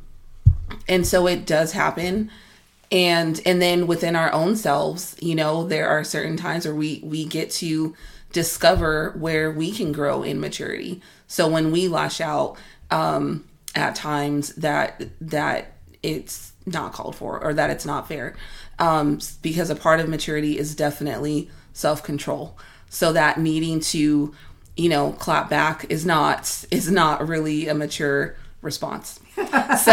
and 0.89 1.07
so 1.07 1.27
it 1.27 1.47
does 1.47 1.73
happen 1.73 2.31
and 2.91 3.41
and 3.47 3.63
then 3.63 3.87
within 3.87 4.17
our 4.17 4.33
own 4.33 4.57
selves 4.57 5.17
you 5.21 5.35
know 5.35 5.67
there 5.67 5.89
are 5.89 6.03
certain 6.03 6.37
times 6.37 6.65
where 6.65 6.75
we 6.75 7.01
we 7.05 7.25
get 7.25 7.51
to 7.51 7.95
discover 8.33 9.13
where 9.17 9.51
we 9.51 9.71
can 9.71 9.93
grow 9.93 10.23
in 10.23 10.41
maturity 10.41 11.01
so 11.29 11.49
when 11.49 11.71
we 11.71 11.87
lash 11.87 12.21
out 12.21 12.57
um 12.91 13.45
at 13.75 13.95
times 13.95 14.55
that 14.57 15.03
that 15.21 15.73
it's 16.03 16.53
not 16.67 16.93
called 16.93 17.15
for 17.15 17.43
or 17.43 17.55
that 17.55 17.71
it's 17.71 17.87
not 17.87 18.09
fair 18.09 18.35
um 18.79 19.19
because 19.43 19.71
a 19.71 19.77
part 19.77 20.01
of 20.01 20.09
maturity 20.09 20.59
is 20.59 20.75
definitely 20.75 21.49
self 21.75 22.03
control. 22.03 22.57
So 22.89 23.13
that 23.13 23.39
needing 23.39 23.81
to, 23.81 24.33
you 24.77 24.89
know, 24.89 25.13
clap 25.13 25.51
back 25.51 25.85
is 25.91 26.07
not 26.07 26.65
is 26.71 26.91
not 26.91 27.29
really 27.29 27.69
a 27.69 27.75
mature 27.75 28.37
response. 28.65 29.21
so 29.37 29.93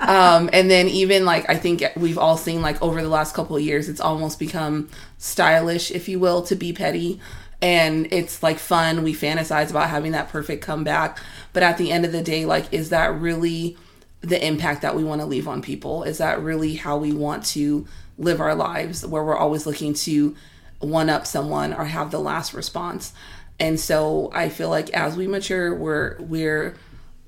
um 0.00 0.50
and 0.52 0.70
then 0.70 0.88
even 0.88 1.24
like 1.24 1.48
I 1.48 1.56
think 1.56 1.82
we've 1.96 2.18
all 2.18 2.36
seen 2.36 2.62
like 2.62 2.80
over 2.82 3.02
the 3.02 3.08
last 3.08 3.34
couple 3.34 3.56
of 3.56 3.62
years 3.62 3.88
it's 3.88 4.00
almost 4.00 4.38
become 4.38 4.88
stylish 5.18 5.90
if 5.90 6.08
you 6.08 6.18
will 6.18 6.42
to 6.42 6.54
be 6.54 6.72
petty 6.72 7.20
and 7.62 8.06
it's 8.12 8.42
like 8.42 8.58
fun 8.58 9.02
we 9.02 9.14
fantasize 9.14 9.70
about 9.70 9.88
having 9.88 10.12
that 10.12 10.28
perfect 10.28 10.62
comeback 10.62 11.18
but 11.52 11.62
at 11.62 11.78
the 11.78 11.90
end 11.90 12.04
of 12.04 12.12
the 12.12 12.22
day 12.22 12.44
like 12.44 12.72
is 12.72 12.90
that 12.90 13.18
really 13.18 13.76
the 14.20 14.44
impact 14.44 14.82
that 14.82 14.94
we 14.94 15.04
want 15.04 15.20
to 15.20 15.26
leave 15.26 15.48
on 15.48 15.62
people 15.62 16.02
is 16.02 16.18
that 16.18 16.40
really 16.40 16.74
how 16.74 16.96
we 16.96 17.12
want 17.12 17.44
to 17.44 17.86
live 18.18 18.40
our 18.40 18.54
lives 18.54 19.06
where 19.06 19.22
we're 19.22 19.36
always 19.36 19.66
looking 19.66 19.94
to 19.94 20.34
one 20.80 21.08
up 21.08 21.26
someone 21.26 21.72
or 21.72 21.84
have 21.84 22.10
the 22.10 22.18
last 22.18 22.54
response. 22.54 23.12
And 23.58 23.80
so 23.80 24.30
I 24.34 24.48
feel 24.48 24.68
like 24.68 24.90
as 24.90 25.16
we 25.16 25.26
mature, 25.26 25.74
we're 25.74 26.16
we're 26.20 26.76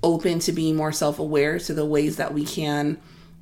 open 0.03 0.39
to 0.39 0.51
being 0.51 0.75
more 0.75 0.91
self-aware 0.91 1.59
to 1.59 1.73
the 1.73 1.85
ways 1.85 2.15
that 2.17 2.33
we 2.33 2.45
can 2.45 2.97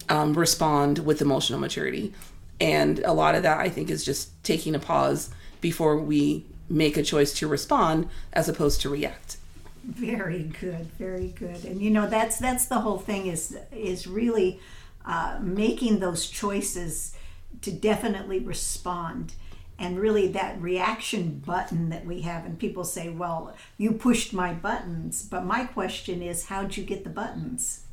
um, 0.09 0.33
respond 0.33 0.99
with 0.99 1.21
emotional 1.21 1.59
maturity. 1.59 2.13
And 2.59 2.99
a 2.99 3.13
lot 3.13 3.35
of 3.35 3.43
that 3.43 3.59
I 3.59 3.69
think 3.69 3.89
is 3.89 4.03
just 4.03 4.31
taking 4.43 4.73
a 4.73 4.79
pause 4.79 5.29
before 5.61 5.97
we 5.97 6.45
make 6.69 6.97
a 6.97 7.03
choice 7.03 7.33
to 7.35 7.47
respond 7.47 8.09
as 8.33 8.49
opposed 8.49 8.81
to 8.81 8.89
react. 8.89 9.37
Very 9.83 10.43
good, 10.43 10.87
very 10.97 11.29
good. 11.29 11.63
And 11.63 11.81
you 11.81 11.89
know 11.89 12.07
that's 12.07 12.37
that's 12.39 12.65
the 12.65 12.79
whole 12.79 12.97
thing 12.97 13.27
is 13.27 13.57
is 13.71 14.05
really 14.05 14.59
uh, 15.05 15.39
making 15.41 15.99
those 15.99 16.27
choices 16.27 17.15
to 17.61 17.71
definitely 17.71 18.39
respond 18.39 19.33
and 19.79 19.99
really 19.99 20.27
that 20.27 20.59
reaction 20.61 21.41
button 21.45 21.89
that 21.89 22.05
we 22.05 22.21
have 22.21 22.45
and 22.45 22.57
people 22.57 22.83
say 22.83 23.09
well 23.09 23.55
you 23.77 23.91
pushed 23.91 24.33
my 24.33 24.53
buttons. 24.53 25.23
But 25.23 25.45
my 25.45 25.65
question 25.65 26.21
is 26.21 26.45
how'd 26.45 26.77
you 26.77 26.83
get 26.83 27.03
the 27.03 27.09
buttons? 27.09 27.83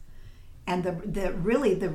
And 0.66 0.82
the, 0.82 0.92
the 0.92 1.32
really 1.32 1.74
the, 1.74 1.88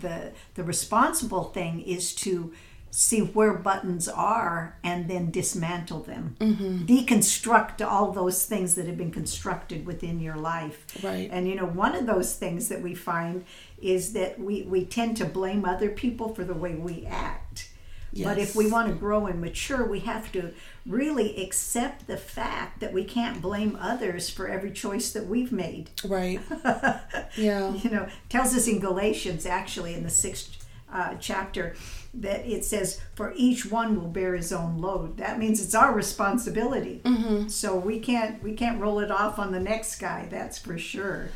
the 0.00 0.32
the 0.54 0.64
responsible 0.64 1.44
thing 1.44 1.80
is 1.80 2.14
to 2.16 2.52
see 2.90 3.20
where 3.20 3.52
buttons 3.52 4.08
are 4.08 4.78
and 4.82 5.08
then 5.08 5.30
dismantle 5.30 6.00
them. 6.00 6.34
Mm-hmm. 6.40 6.86
deconstruct 6.86 7.86
all 7.86 8.10
those 8.10 8.46
things 8.46 8.74
that 8.74 8.86
have 8.86 8.96
been 8.96 9.10
constructed 9.10 9.84
within 9.84 10.18
your 10.18 10.36
life. 10.36 10.86
Right. 11.04 11.28
And 11.30 11.46
you 11.46 11.54
know 11.54 11.66
one 11.66 11.94
of 11.94 12.06
those 12.06 12.34
things 12.34 12.68
that 12.68 12.82
we 12.82 12.94
find 12.94 13.44
is 13.80 14.12
that 14.14 14.40
we 14.40 14.62
we 14.62 14.84
tend 14.84 15.16
to 15.18 15.24
blame 15.24 15.64
other 15.64 15.90
people 15.90 16.34
for 16.34 16.42
the 16.42 16.54
way 16.54 16.74
we 16.74 17.06
act 17.06 17.68
Yes. 18.16 18.26
But 18.26 18.38
if 18.38 18.56
we 18.56 18.70
want 18.70 18.88
to 18.88 18.94
grow 18.94 19.26
and 19.26 19.42
mature, 19.42 19.84
we 19.84 20.00
have 20.00 20.32
to 20.32 20.54
really 20.86 21.36
accept 21.42 22.06
the 22.06 22.16
fact 22.16 22.80
that 22.80 22.94
we 22.94 23.04
can't 23.04 23.42
blame 23.42 23.76
others 23.78 24.30
for 24.30 24.48
every 24.48 24.70
choice 24.70 25.12
that 25.12 25.26
we've 25.26 25.52
made. 25.52 25.90
Right. 26.02 26.40
yeah. 27.36 27.74
You 27.74 27.90
know, 27.90 28.08
tells 28.30 28.56
us 28.56 28.68
in 28.68 28.80
Galatians, 28.80 29.44
actually, 29.44 29.92
in 29.92 30.02
the 30.02 30.08
sixth 30.08 30.66
uh, 30.90 31.16
chapter, 31.20 31.76
that 32.14 32.46
it 32.46 32.64
says, 32.64 33.02
"For 33.14 33.34
each 33.36 33.70
one 33.70 34.00
will 34.00 34.08
bear 34.08 34.34
his 34.34 34.50
own 34.50 34.78
load." 34.78 35.18
That 35.18 35.38
means 35.38 35.62
it's 35.62 35.74
our 35.74 35.92
responsibility. 35.92 37.02
Mm-hmm. 37.04 37.48
So 37.48 37.76
we 37.76 38.00
can't 38.00 38.42
we 38.42 38.54
can't 38.54 38.80
roll 38.80 39.00
it 39.00 39.10
off 39.10 39.38
on 39.38 39.52
the 39.52 39.60
next 39.60 39.98
guy. 39.98 40.26
That's 40.30 40.58
for 40.58 40.78
sure. 40.78 41.28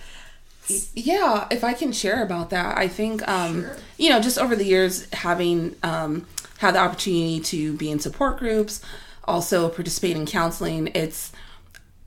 Yeah, 0.94 1.46
if 1.50 1.62
I 1.64 1.74
can 1.74 1.92
share 1.92 2.22
about 2.22 2.50
that, 2.50 2.78
I 2.78 2.88
think 2.88 3.26
um, 3.28 3.62
sure. 3.62 3.76
you 3.98 4.08
know, 4.08 4.20
just 4.20 4.38
over 4.38 4.56
the 4.56 4.64
years 4.64 5.06
having 5.12 5.74
um, 5.82 6.26
had 6.60 6.74
the 6.74 6.78
opportunity 6.78 7.40
to 7.40 7.72
be 7.72 7.90
in 7.90 7.98
support 7.98 8.38
groups, 8.38 8.82
also 9.24 9.70
participate 9.70 10.14
in 10.14 10.26
counseling. 10.26 10.90
It's 10.94 11.32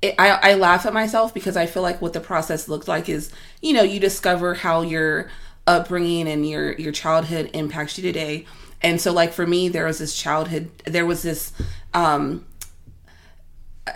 it, 0.03 0.13
I, 0.19 0.51
I 0.51 0.53
laugh 0.53 0.86
at 0.86 0.93
myself 0.93 1.33
because 1.33 1.57
I 1.57 1.65
feel 1.65 1.81
like 1.81 2.01
what 2.01 2.13
the 2.13 2.19
process 2.19 2.67
looked 2.67 2.88
like 2.88 3.10
is, 3.10 3.31
you 3.62 3.74
know, 3.74 3.81
you 3.81 4.00
discover 4.00 4.53
how 4.53 4.81
your 4.81 5.31
upbringing 5.65 6.27
and 6.27 6.48
your 6.48 6.74
your 6.74 6.91
childhood 6.91 7.50
impacts 7.53 7.98
you 7.98 8.03
today. 8.03 8.45
And 8.83 9.01
so 9.01 9.12
like 9.12 9.33
for 9.33 9.48
me, 9.48 9.69
there 9.69 9.86
was 9.86 9.98
this 9.98 10.15
childhood, 10.15 10.69
there 10.86 11.05
was 11.07 11.24
this 11.24 11.51
um 11.95 12.45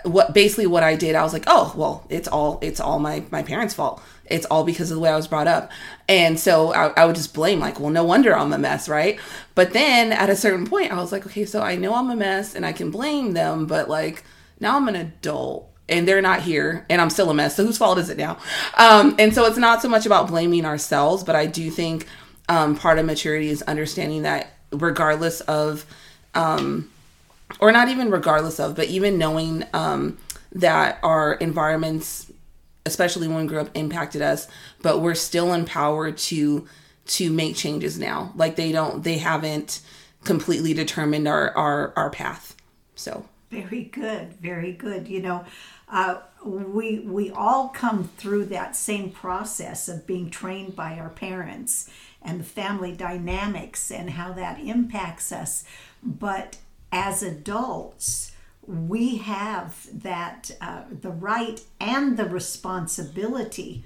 what 0.02 0.34
basically 0.34 0.66
what 0.66 0.82
I 0.82 0.96
did, 0.96 1.14
I 1.14 1.22
was 1.22 1.32
like, 1.32 1.44
oh 1.46 1.72
well, 1.76 2.04
it's 2.08 2.26
all 2.26 2.58
it's 2.62 2.80
all 2.80 2.98
my 2.98 3.22
my 3.30 3.44
parents' 3.44 3.74
fault 3.74 4.02
it's 4.30 4.46
all 4.46 4.64
because 4.64 4.90
of 4.90 4.96
the 4.96 5.00
way 5.00 5.10
I 5.10 5.16
was 5.16 5.26
brought 5.26 5.46
up. 5.46 5.70
And 6.08 6.38
so 6.38 6.72
I, 6.72 6.88
I, 6.88 7.04
would 7.04 7.16
just 7.16 7.34
blame, 7.34 7.60
like, 7.60 7.80
well, 7.80 7.90
no 7.90 8.04
wonder 8.04 8.36
I'm 8.36 8.52
a 8.52 8.58
mess, 8.58 8.88
right? 8.88 9.18
But 9.54 9.72
then 9.72 10.12
at 10.12 10.30
a 10.30 10.36
certain 10.36 10.66
point, 10.66 10.92
I 10.92 10.96
was 10.96 11.12
like, 11.12 11.26
okay, 11.26 11.44
so 11.44 11.60
I 11.60 11.76
know 11.76 11.94
I'm 11.94 12.10
a 12.10 12.16
mess 12.16 12.54
and 12.54 12.64
I 12.64 12.72
can 12.72 12.90
blame 12.90 13.32
them, 13.32 13.66
but 13.66 13.88
like 13.88 14.24
now 14.60 14.76
I'm 14.76 14.88
an 14.88 14.96
adult 14.96 15.70
and 15.88 16.06
they're 16.06 16.22
not 16.22 16.42
here 16.42 16.84
and 16.88 17.00
I'm 17.00 17.10
still 17.10 17.30
a 17.30 17.34
mess. 17.34 17.56
So 17.56 17.64
whose 17.64 17.78
fault 17.78 17.98
is 17.98 18.10
it 18.10 18.18
now? 18.18 18.38
Um, 18.76 19.14
and 19.18 19.34
so 19.34 19.44
it's 19.46 19.58
not 19.58 19.82
so 19.82 19.88
much 19.88 20.06
about 20.06 20.28
blaming 20.28 20.64
ourselves, 20.64 21.24
but 21.24 21.36
I 21.36 21.46
do 21.46 21.70
think 21.70 22.06
um, 22.48 22.76
part 22.76 22.98
of 22.98 23.06
maturity 23.06 23.48
is 23.48 23.62
understanding 23.62 24.22
that 24.22 24.52
regardless 24.70 25.40
of, 25.42 25.86
um, 26.34 26.90
or 27.60 27.72
not 27.72 27.88
even 27.88 28.10
regardless 28.10 28.60
of, 28.60 28.76
but 28.76 28.88
even 28.88 29.18
knowing 29.18 29.64
um, 29.72 30.18
that 30.52 30.98
our 31.02 31.34
environments 31.34 32.30
especially 32.88 33.28
when 33.28 33.42
we 33.42 33.46
grew 33.46 33.60
up 33.60 33.70
impacted 33.74 34.20
us 34.20 34.48
but 34.82 35.00
we're 35.00 35.14
still 35.14 35.52
empowered 35.52 36.18
to 36.18 36.66
to 37.08 37.32
make 37.32 37.56
changes 37.56 37.98
now. 37.98 38.32
Like 38.36 38.56
they 38.56 38.70
don't 38.70 39.02
they 39.02 39.18
haven't 39.18 39.80
completely 40.24 40.74
determined 40.74 41.26
our 41.26 41.56
our 41.56 41.92
our 41.96 42.10
path. 42.10 42.54
So. 42.94 43.24
Very 43.50 43.84
good 43.84 44.34
very 44.34 44.72
good. 44.72 45.08
You 45.08 45.22
know 45.22 45.44
uh, 45.90 46.18
we 46.44 47.00
we 47.00 47.30
all 47.30 47.68
come 47.70 48.10
through 48.18 48.44
that 48.46 48.76
same 48.76 49.10
process 49.10 49.88
of 49.88 50.06
being 50.06 50.28
trained 50.28 50.76
by 50.76 50.98
our 50.98 51.08
parents 51.08 51.90
and 52.20 52.40
the 52.40 52.44
family 52.44 52.92
dynamics 52.92 53.90
and 53.90 54.10
how 54.10 54.32
that 54.34 54.60
impacts 54.60 55.32
us. 55.32 55.64
But 56.02 56.58
as 56.92 57.22
adults 57.22 58.32
we 58.68 59.16
have 59.16 59.88
that 60.02 60.50
uh, 60.60 60.82
the 60.90 61.10
right 61.10 61.62
and 61.80 62.16
the 62.18 62.26
responsibility 62.26 63.84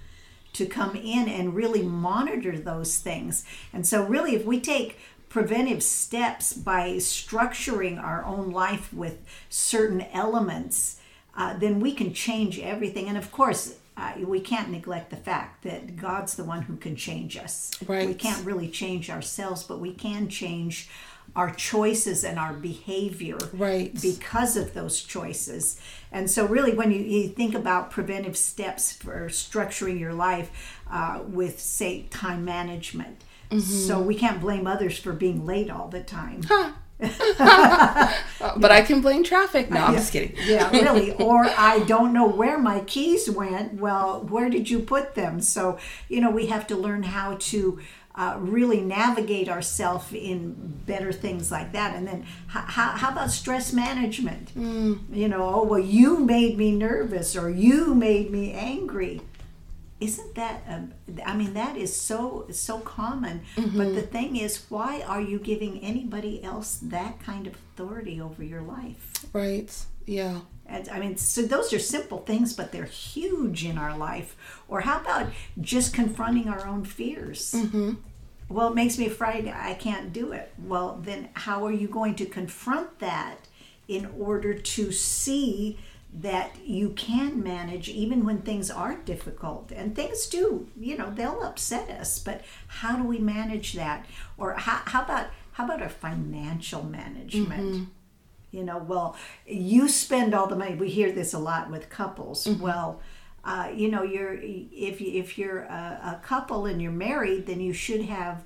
to 0.53 0.67
come 0.67 0.97
in 0.97 1.29
and 1.29 1.55
really 1.55 1.83
monitor 1.83 2.59
those 2.59 2.99
things. 2.99 3.45
And 3.73 3.87
so, 3.87 4.05
really, 4.05 4.35
if 4.35 4.45
we 4.45 4.61
take 4.61 4.99
preventive 5.29 5.83
steps 5.83 6.53
by 6.53 6.91
structuring 6.97 8.03
our 8.03 8.25
own 8.25 8.51
life 8.51 8.93
with 8.93 9.25
certain 9.49 10.03
elements, 10.13 11.01
uh, 11.37 11.57
then 11.57 11.81
we 11.81 11.95
can 11.95 12.13
change 12.13 12.59
everything. 12.59 13.09
And 13.09 13.17
of 13.17 13.31
course, 13.31 13.77
uh, 13.97 14.15
we 14.27 14.41
can't 14.41 14.71
neglect 14.71 15.11
the 15.11 15.17
fact 15.17 15.63
that 15.63 15.97
God's 15.97 16.35
the 16.35 16.45
one 16.45 16.63
who 16.63 16.77
can 16.77 16.97
change 16.97 17.37
us. 17.37 17.71
Right. 17.87 18.07
We 18.07 18.15
can't 18.15 18.45
really 18.45 18.69
change 18.69 19.11
ourselves, 19.11 19.63
but 19.63 19.79
we 19.79 19.93
can 19.93 20.29
change 20.29 20.91
our 21.35 21.51
choices 21.51 22.25
and 22.25 22.39
our 22.39 22.53
behavior 22.53 23.39
Right. 23.53 23.93
because 24.01 24.57
of 24.57 24.75
those 24.75 25.03
choices. 25.03 25.81
And 26.11 26.31
so, 26.31 26.47
really, 26.47 26.75
when 26.75 26.91
you, 26.93 27.01
you 27.01 27.29
think 27.29 27.55
about 27.55 27.91
preventive 27.91 28.37
steps 28.37 28.93
for 28.93 29.29
structuring 29.29 29.99
your 29.99 30.13
life 30.13 30.51
uh, 30.91 31.23
with, 31.27 31.59
say, 31.61 32.03
time 32.11 32.45
management, 32.45 33.25
so 33.61 34.01
we 34.01 34.15
can't 34.15 34.41
blame 34.41 34.67
others 34.67 34.99
for 34.99 35.13
being 35.13 35.45
late 35.45 35.71
all 35.71 35.89
the 35.89 36.03
time. 36.03 36.41
Uh, 36.51 36.73
but 38.57 38.71
I 38.73 38.81
can 38.83 39.01
blame 39.01 39.25
traffic. 39.25 39.71
No, 39.71 39.81
I'm 39.81 39.95
just 39.95 40.13
kidding. 40.13 40.35
yeah, 40.47 40.71
really. 40.71 41.13
Or 41.23 41.45
I 41.45 41.81
don't 41.81 42.13
know 42.13 42.27
where 42.27 42.59
my 42.59 42.81
keys 42.81 43.29
went. 43.31 43.75
Well, 43.75 44.23
where 44.23 44.49
did 44.49 44.71
you 44.71 44.79
put 44.81 45.15
them? 45.15 45.41
So, 45.41 45.79
you 46.09 46.21
know, 46.21 46.31
we 46.31 46.47
have 46.47 46.67
to 46.69 46.77
learn 46.77 47.03
how 47.03 47.37
to 47.41 47.81
uh, 48.15 48.37
really 48.39 48.81
navigate 48.81 49.49
ourselves 49.49 50.13
in 50.13 50.55
better 50.87 51.13
things 51.13 51.51
like 51.51 51.73
that. 51.73 51.97
And 51.97 52.07
then, 52.07 52.27
how, 52.49 52.61
how 52.97 53.11
about 53.11 53.31
stress 53.31 53.73
management? 53.73 54.51
You 55.13 55.29
know, 55.29 55.43
oh, 55.55 55.65
well, 55.65 55.81
you 55.81 56.19
made 56.19 56.59
me 56.59 56.73
nervous 56.73 57.37
or 57.37 57.49
you 57.49 57.95
made 57.95 58.31
me 58.31 58.53
angry. 58.53 59.23
Isn't 60.03 60.35
that, 60.35 60.63
um, 60.69 60.95
I 61.25 61.37
mean, 61.37 61.55
that 61.55 61.77
is 61.77 61.95
so, 61.95 62.47
so 62.51 62.81
common. 62.81 63.43
But 63.57 63.95
the 63.95 64.03
thing 64.03 64.37
is, 64.37 64.65
why 64.69 65.03
are 65.03 65.21
you 65.21 65.39
giving 65.39 65.79
anybody 65.81 66.43
else 66.43 66.81
that 66.83 67.23
kind 67.23 67.47
of 67.47 67.55
authority 67.55 68.21
over 68.21 68.43
your 68.43 68.63
life? 68.63 69.13
Right. 69.33 69.73
Yeah. 70.07 70.41
And, 70.67 70.89
I 70.89 70.99
mean, 70.99 71.17
so 71.17 71.43
those 71.43 71.73
are 71.73 71.79
simple 71.79 72.19
things, 72.19 72.53
but 72.53 72.73
they're 72.73 72.85
huge 72.85 73.65
in 73.65 73.79
our 73.79 73.97
life. 73.97 74.37
Or 74.67 74.81
how 74.81 75.01
about 75.01 75.29
just 75.61 75.95
confronting 75.95 76.49
our 76.49 76.67
own 76.67 76.85
fears? 76.85 77.55
Well, 78.49 78.69
it 78.69 78.75
makes 78.75 78.99
me 78.99 79.07
afraid 79.07 79.47
I 79.47 79.75
can't 79.75 80.13
do 80.13 80.33
it. 80.33 80.53
Well, 80.59 81.01
then 81.01 81.29
how 81.35 81.65
are 81.67 81.73
you 81.73 81.89
going 81.89 82.17
to 82.17 82.27
confront 82.27 82.99
that 82.99 83.37
in 83.87 84.09
order 84.19 84.55
to 84.55 84.93
see 84.93 85.79
that 86.15 86.57
you 86.65 86.91
can 86.91 87.43
manage 87.43 87.89
even 87.89 88.25
when 88.25 88.43
things 88.43 88.71
are 88.71 88.97
difficult? 88.97 89.73
And 89.73 89.95
things 89.95 90.27
do, 90.27 90.69
you 90.79 90.97
know, 90.97 91.11
they'll 91.11 91.43
upset 91.43 91.89
us, 91.91 92.19
but 92.19 92.43
how 92.67 92.97
do 92.97 93.05
we 93.05 93.19
manage 93.19 93.73
that? 93.75 94.07
Or 94.37 94.55
how, 94.55 94.83
how 94.85 95.03
about 95.03 95.29
how 95.53 95.67
about 95.67 95.83
our 95.83 95.89
financial 95.91 96.83
management? 96.83 97.89
you 98.53 98.63
know 98.63 98.79
well 98.79 99.17
you 99.47 99.89
spend 99.89 100.35
all 100.35 100.47
the 100.47 100.55
money 100.55 100.77
we 100.77 100.89
hear 100.89 101.11
this 101.11 101.33
a 101.35 101.39
lot 101.39 101.71
with 101.71 101.89
couples 101.89 102.47
well 102.61 103.01
uh, 103.45 103.69
you 103.75 103.91
know 103.91 104.05
you're 104.05 104.35
if 104.41 105.01
you, 105.01 105.21
if 105.21 105.37
you're 105.37 105.63
a, 105.63 106.21
a 106.21 106.21
couple 106.25 106.67
and 106.67 106.81
you're 106.81 106.93
married 106.93 107.47
then 107.47 107.61
you 107.61 107.73
should 107.73 108.03
have 108.03 108.45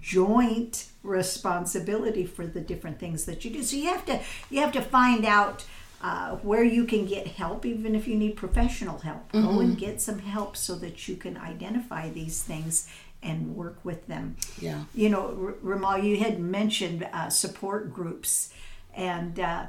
joint 0.00 0.88
responsibility 1.02 2.26
for 2.26 2.46
the 2.46 2.60
different 2.60 2.98
things 2.98 3.24
that 3.24 3.44
you 3.44 3.50
do 3.50 3.62
so 3.62 3.76
you 3.76 3.86
have 3.86 4.04
to 4.04 4.20
you 4.50 4.60
have 4.60 4.72
to 4.72 4.82
find 4.82 5.24
out 5.24 5.64
uh, 6.02 6.36
where 6.36 6.64
you 6.64 6.84
can 6.84 7.06
get 7.06 7.26
help 7.26 7.64
even 7.64 7.94
if 7.94 8.06
you 8.06 8.14
need 8.16 8.36
professional 8.36 8.98
help 8.98 9.30
go 9.32 9.60
and 9.60 9.78
get 9.78 10.00
some 10.00 10.18
help 10.18 10.56
so 10.56 10.74
that 10.74 11.08
you 11.08 11.16
can 11.16 11.36
identify 11.36 12.08
these 12.10 12.42
things 12.42 12.88
and 13.22 13.56
work 13.56 13.78
with 13.84 14.06
them 14.06 14.36
Yeah. 14.60 14.84
you 14.94 15.08
know, 15.08 15.28
R- 15.40 15.54
Ramal, 15.62 15.98
you 16.04 16.18
had 16.18 16.38
mentioned 16.40 17.08
uh, 17.12 17.30
support 17.30 17.92
groups, 17.94 18.52
and 18.94 19.40
uh, 19.40 19.64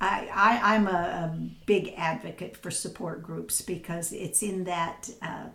I, 0.00 0.28
I, 0.34 0.74
I'm 0.74 0.86
a, 0.86 0.90
a 0.90 1.38
big 1.64 1.94
advocate 1.96 2.56
for 2.56 2.70
support 2.70 3.22
groups 3.22 3.62
because 3.62 4.12
it's 4.12 4.42
in 4.42 4.64
that 4.64 5.08
uh, 5.22 5.46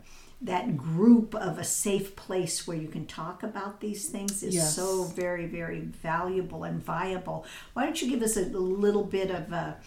that 0.42 0.76
group 0.76 1.34
of 1.36 1.58
a 1.58 1.64
safe 1.64 2.16
place 2.18 2.68
where 2.68 2.76
you 2.76 2.88
can 2.90 3.06
talk 3.06 3.44
about 3.44 3.80
these 3.80 4.10
things 4.10 4.44
is 4.44 4.56
Yes. 4.56 4.76
so 4.76 5.04
very, 5.06 5.46
very 5.46 5.80
valuable 5.80 6.66
and 6.66 6.84
viable. 6.84 7.46
Why 7.74 7.86
don't 7.86 8.02
you 8.02 8.10
give 8.10 8.22
us 8.24 8.36
a 8.36 8.42
little 8.42 9.06
bit 9.06 9.30
of 9.32 9.54
a 9.54 9.78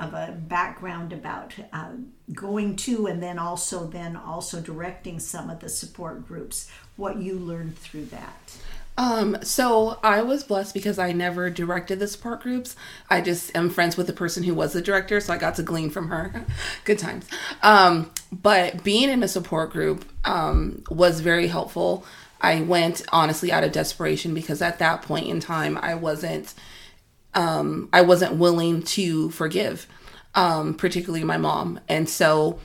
of 0.00 0.14
a 0.14 0.32
background 0.32 1.12
about 1.12 1.54
uh, 1.72 1.90
going 2.32 2.74
to 2.74 3.06
and 3.06 3.22
then 3.22 3.38
also 3.38 3.86
then 3.86 4.16
also 4.16 4.60
directing 4.60 5.20
some 5.20 5.50
of 5.50 5.60
the 5.60 5.68
support 5.68 6.26
groups 6.26 6.70
what 6.96 7.18
you 7.18 7.34
learned 7.38 7.76
through 7.78 8.06
that 8.06 8.56
Um, 8.98 9.38
so 9.42 9.98
I 10.02 10.20
was 10.20 10.44
blessed 10.44 10.74
because 10.74 10.98
I 10.98 11.12
never 11.12 11.48
directed 11.48 12.00
the 12.00 12.06
support 12.06 12.42
groups. 12.42 12.76
I 13.08 13.22
just 13.22 13.56
am 13.56 13.70
friends 13.70 13.96
with 13.96 14.06
the 14.06 14.12
person 14.12 14.42
who 14.42 14.52
was 14.52 14.74
the 14.74 14.82
director, 14.82 15.20
so 15.20 15.32
I 15.32 15.38
got 15.38 15.54
to 15.54 15.62
glean 15.62 15.88
from 15.88 16.08
her. 16.08 16.44
Good 16.84 16.98
times. 16.98 17.26
Um, 17.62 18.10
but 18.30 18.84
being 18.84 19.08
in 19.08 19.22
a 19.22 19.28
support 19.28 19.70
group 19.70 20.04
um, 20.26 20.82
was 20.90 21.20
very 21.20 21.46
helpful. 21.46 22.04
I 22.42 22.60
went 22.60 23.02
honestly 23.12 23.52
out 23.52 23.64
of 23.64 23.72
desperation 23.72 24.34
because 24.34 24.60
at 24.60 24.78
that 24.80 25.02
point 25.02 25.28
in 25.28 25.40
time 25.40 25.78
I 25.78 25.94
wasn't 25.94 26.54
um, 27.34 27.88
I 27.92 28.02
wasn't 28.02 28.34
willing 28.34 28.82
to 28.82 29.30
forgive, 29.30 29.86
um, 30.34 30.74
particularly 30.74 31.24
my 31.24 31.36
mom. 31.36 31.80
And 31.88 32.08
so, 32.08 32.58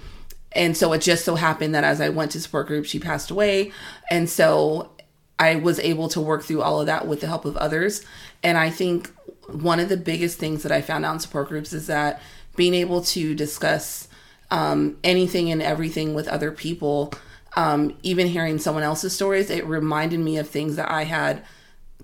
and 0.52 0.76
so 0.76 0.94
it 0.94 1.02
just 1.02 1.26
so 1.26 1.36
happened 1.36 1.76
that 1.76 1.84
as 1.84 2.02
I 2.02 2.10
went 2.10 2.32
to 2.32 2.42
support 2.42 2.68
group, 2.68 2.86
she 2.86 3.00
passed 3.00 3.30
away. 3.30 3.72
And 4.10 4.30
so 4.30 4.92
I 5.38 5.56
was 5.56 5.80
able 5.80 6.08
to 6.10 6.22
work 6.22 6.44
through 6.44 6.62
all 6.62 6.80
of 6.80 6.86
that 6.88 7.08
with 7.08 7.22
the 7.22 7.28
help 7.28 7.46
of 7.46 7.58
others. 7.58 8.04
And 8.42 8.58
I 8.58 8.70
think 8.70 9.12
one 9.48 9.80
of 9.80 9.90
the 9.90 9.98
biggest 9.98 10.40
things 10.40 10.64
that 10.64 10.72
I 10.72 10.82
found 10.82 11.06
out 11.06 11.14
in 11.14 11.20
support 11.20 11.50
groups 11.50 11.74
is 11.74 11.88
that 11.88 12.22
being 12.56 12.74
able 12.74 13.02
to 13.02 13.36
discuss 13.36 14.08
um, 14.50 14.98
anything 15.04 15.52
and 15.52 15.62
everything 15.62 16.14
with 16.14 16.28
other 16.28 16.52
people, 16.52 17.14
um, 17.56 17.96
even 18.02 18.28
hearing 18.28 18.58
someone 18.58 18.84
else's 18.84 19.14
stories, 19.14 19.50
it 19.50 19.66
reminded 19.66 20.20
me 20.20 20.38
of 20.38 20.50
things 20.50 20.78
that 20.78 20.90
I 20.90 21.04
had 21.04 21.44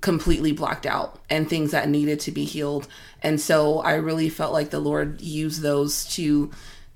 completely 0.01 0.51
blocked 0.51 0.85
out 0.85 1.19
and 1.29 1.47
things 1.47 1.71
that 1.71 1.87
needed 1.87 2.19
to 2.19 2.31
be 2.31 2.43
healed. 2.43 2.87
And 3.23 3.39
so 3.39 3.79
i 3.79 3.93
really 3.93 4.29
felt 4.29 4.51
like 4.51 4.71
the 4.71 4.79
lord 4.79 5.21
used 5.21 5.61
those 5.61 6.05
to 6.15 6.51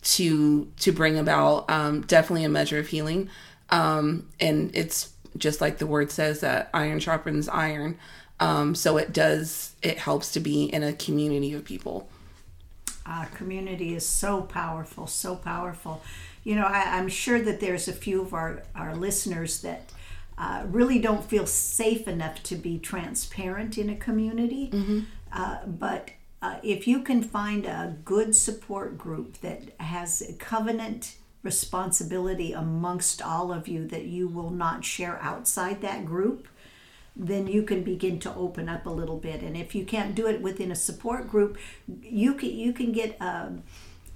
to 0.06 0.72
to 0.80 0.92
bring 0.92 1.18
about 1.18 1.70
um, 1.70 2.02
definitely 2.02 2.44
a 2.44 2.50
measure 2.50 2.80
of 2.80 2.88
healing. 2.88 3.30
Um, 3.70 4.30
and 4.40 4.76
it's 4.76 5.12
just 5.38 5.62
like 5.62 5.80
the 5.80 5.88
word 5.88 6.12
says 6.12 6.42
that 6.42 6.70
iron 6.74 7.00
sharpens 7.00 7.50
iron. 7.50 7.98
Um, 8.40 8.76
so 8.76 8.98
it 8.98 9.14
does 9.14 9.76
it 9.82 9.98
helps 9.98 10.32
to 10.34 10.40
be 10.40 10.66
in 10.66 10.84
a 10.84 10.94
community 10.94 11.54
of 11.54 11.66
people. 11.66 12.08
Uh, 13.06 13.26
community 13.36 13.96
is 13.96 14.06
so 14.06 14.42
powerful, 14.42 15.06
so 15.08 15.36
powerful. 15.36 16.02
You 16.44 16.56
know, 16.56 16.66
I, 16.66 16.98
I'm 16.98 17.08
sure 17.08 17.40
that 17.40 17.60
there's 17.60 17.88
a 17.88 17.94
few 17.94 18.22
of 18.22 18.34
our, 18.34 18.64
our 18.76 18.96
listeners 18.96 19.62
that 19.62 19.92
uh, 20.38 20.64
really 20.68 21.00
don't 21.00 21.24
feel 21.24 21.46
safe 21.46 22.08
enough 22.08 22.44
to 22.44 22.56
be 22.56 22.78
transparent 22.80 23.78
in 23.78 23.90
a 23.90 23.96
community. 23.96 24.70
Uh, 25.32 25.66
but 25.66 26.12
uh, 26.42 26.58
if 26.62 26.88
you 26.88 27.02
can 27.02 27.24
find 27.24 27.66
a 27.66 27.96
good 28.06 28.36
support 28.36 28.98
group 28.98 29.40
that 29.42 29.62
has 29.80 30.22
a 30.22 30.34
covenant 30.34 31.16
responsibility 31.44 32.54
amongst 32.54 33.22
all 33.22 33.52
of 33.54 33.68
you 33.68 33.88
that 33.88 34.06
you 34.06 34.28
will 34.28 34.50
not 34.50 34.84
share 34.84 35.20
outside 35.22 35.82
that 35.82 36.06
group, 36.06 36.48
then 37.16 37.48
you 37.48 37.64
can 37.64 37.84
begin 37.84 38.20
to 38.20 38.34
open 38.36 38.68
up 38.68 38.86
a 38.86 38.90
little 38.90 39.18
bit. 39.18 39.42
And 39.42 39.56
if 39.56 39.74
you 39.74 39.86
can't 39.86 40.16
do 40.16 40.28
it 40.28 40.42
within 40.42 40.72
a 40.72 40.76
support 40.76 41.30
group, 41.30 41.58
you 42.02 42.34
can 42.34 42.50
you 42.50 42.74
can 42.74 42.92
get 42.92 43.18
a, 43.22 43.54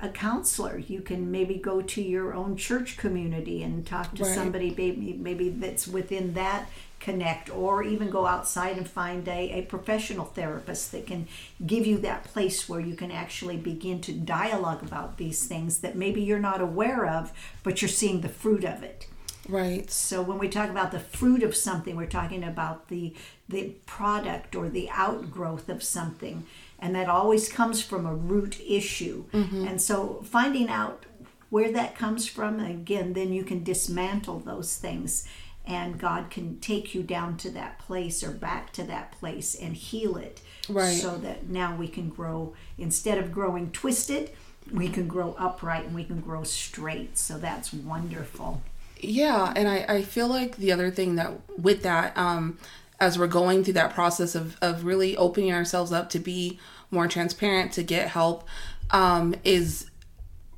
a 0.01 0.09
counselor. 0.09 0.77
You 0.77 1.01
can 1.01 1.29
maybe 1.31 1.55
go 1.55 1.81
to 1.81 2.01
your 2.01 2.33
own 2.33 2.55
church 2.55 2.95
community 2.97 3.63
and 3.63 3.85
talk 3.85 4.13
to 4.15 4.23
Right. 4.23 4.33
somebody 4.33 4.69
maybe 4.77 5.13
maybe 5.19 5.49
that's 5.49 5.88
within 5.88 6.33
that 6.35 6.69
connect 6.99 7.49
or 7.49 7.81
even 7.83 8.09
go 8.09 8.25
outside 8.25 8.77
and 8.77 8.88
find 8.88 9.27
a, 9.27 9.51
a 9.51 9.62
professional 9.63 10.25
therapist 10.25 10.91
that 10.91 11.07
can 11.07 11.27
give 11.65 11.85
you 11.88 11.97
that 11.97 12.25
place 12.25 12.67
where 12.67 12.81
you 12.81 12.93
can 12.95 13.09
actually 13.12 13.55
begin 13.55 14.01
to 14.01 14.12
dialogue 14.12 14.83
about 14.83 15.17
these 15.17 15.45
things 15.47 15.77
that 15.79 15.95
maybe 15.95 16.21
you're 16.21 16.39
not 16.39 16.59
aware 16.59 17.05
of 17.07 17.31
but 17.63 17.81
you're 17.81 17.88
seeing 17.88 18.19
the 18.19 18.27
fruit 18.27 18.65
of 18.65 18.83
it 18.83 19.07
right 19.47 19.89
so 19.89 20.21
when 20.21 20.38
we 20.38 20.49
talk 20.49 20.69
about 20.69 20.91
the 20.91 20.99
fruit 20.99 21.41
of 21.41 21.55
something, 21.55 21.95
we're 21.95 22.05
talking 22.05 22.43
about 22.43 22.89
the 22.89 23.13
the 23.47 23.71
product 23.88 24.55
or 24.55 24.69
the 24.69 24.89
outgrowth 24.91 25.69
of 25.69 25.81
something, 25.81 26.45
and 26.82 26.96
that 26.96 27.08
always 27.10 27.50
comes 27.50 27.82
from 27.82 28.06
a 28.06 28.13
root 28.15 28.60
issue. 28.68 29.26
And 29.34 29.82
so 29.82 30.22
finding 30.26 30.70
out 30.70 31.06
where 31.50 31.72
that 31.72 31.96
comes 31.96 32.28
from, 32.28 32.60
again, 32.60 33.13
then 33.13 33.34
you 33.34 33.44
can 33.44 33.63
dismantle 33.63 34.39
those 34.39 34.78
things, 34.78 35.28
and 35.65 36.00
God 36.00 36.30
can 36.30 36.60
take 36.60 36.94
you 36.96 37.04
down 37.04 37.38
to 37.38 37.50
that 37.52 37.80
place 37.80 38.24
or 38.24 38.32
back 38.32 38.72
to 38.74 38.84
that 38.84 39.12
place 39.13 39.56
and 39.56 39.76
heal 39.76 40.15
it, 40.18 40.42
Right. 40.68 40.94
so 40.96 41.18
that 41.18 41.50
now 41.50 41.76
we 41.76 41.88
can 41.88 42.10
grow 42.10 42.54
instead 42.78 43.18
of 43.18 43.32
growing 43.32 43.72
twisted. 43.72 44.32
We 44.72 44.89
can 44.89 45.08
grow 45.08 45.36
upright 45.39 45.86
and 45.86 45.96
we 45.96 46.04
can 46.04 46.22
grow 46.22 46.44
straight. 46.44 47.18
So 47.18 47.38
that's 47.39 47.74
wonderful. 47.74 48.62
Yeah, 49.02 49.52
and 49.56 49.68
I, 49.68 49.86
I 49.88 50.02
feel 50.04 50.28
like 50.28 50.58
the 50.58 50.72
other 50.72 50.92
thing 50.92 51.15
that 51.15 51.32
with 51.60 51.82
that, 51.84 52.15
um, 52.18 52.60
as 52.99 53.17
we're 53.17 53.27
going 53.27 53.63
through 53.63 53.73
that 53.73 53.93
process 53.93 54.35
of, 54.35 54.57
of 54.62 54.83
really 54.83 55.15
opening 55.17 55.53
ourselves 55.53 55.91
up 55.91 56.09
to 56.12 56.19
be 56.19 56.59
more 56.91 57.07
transparent, 57.07 57.71
to 57.73 57.83
get 57.83 58.09
help, 58.09 58.47
um, 58.91 59.35
is 59.43 59.89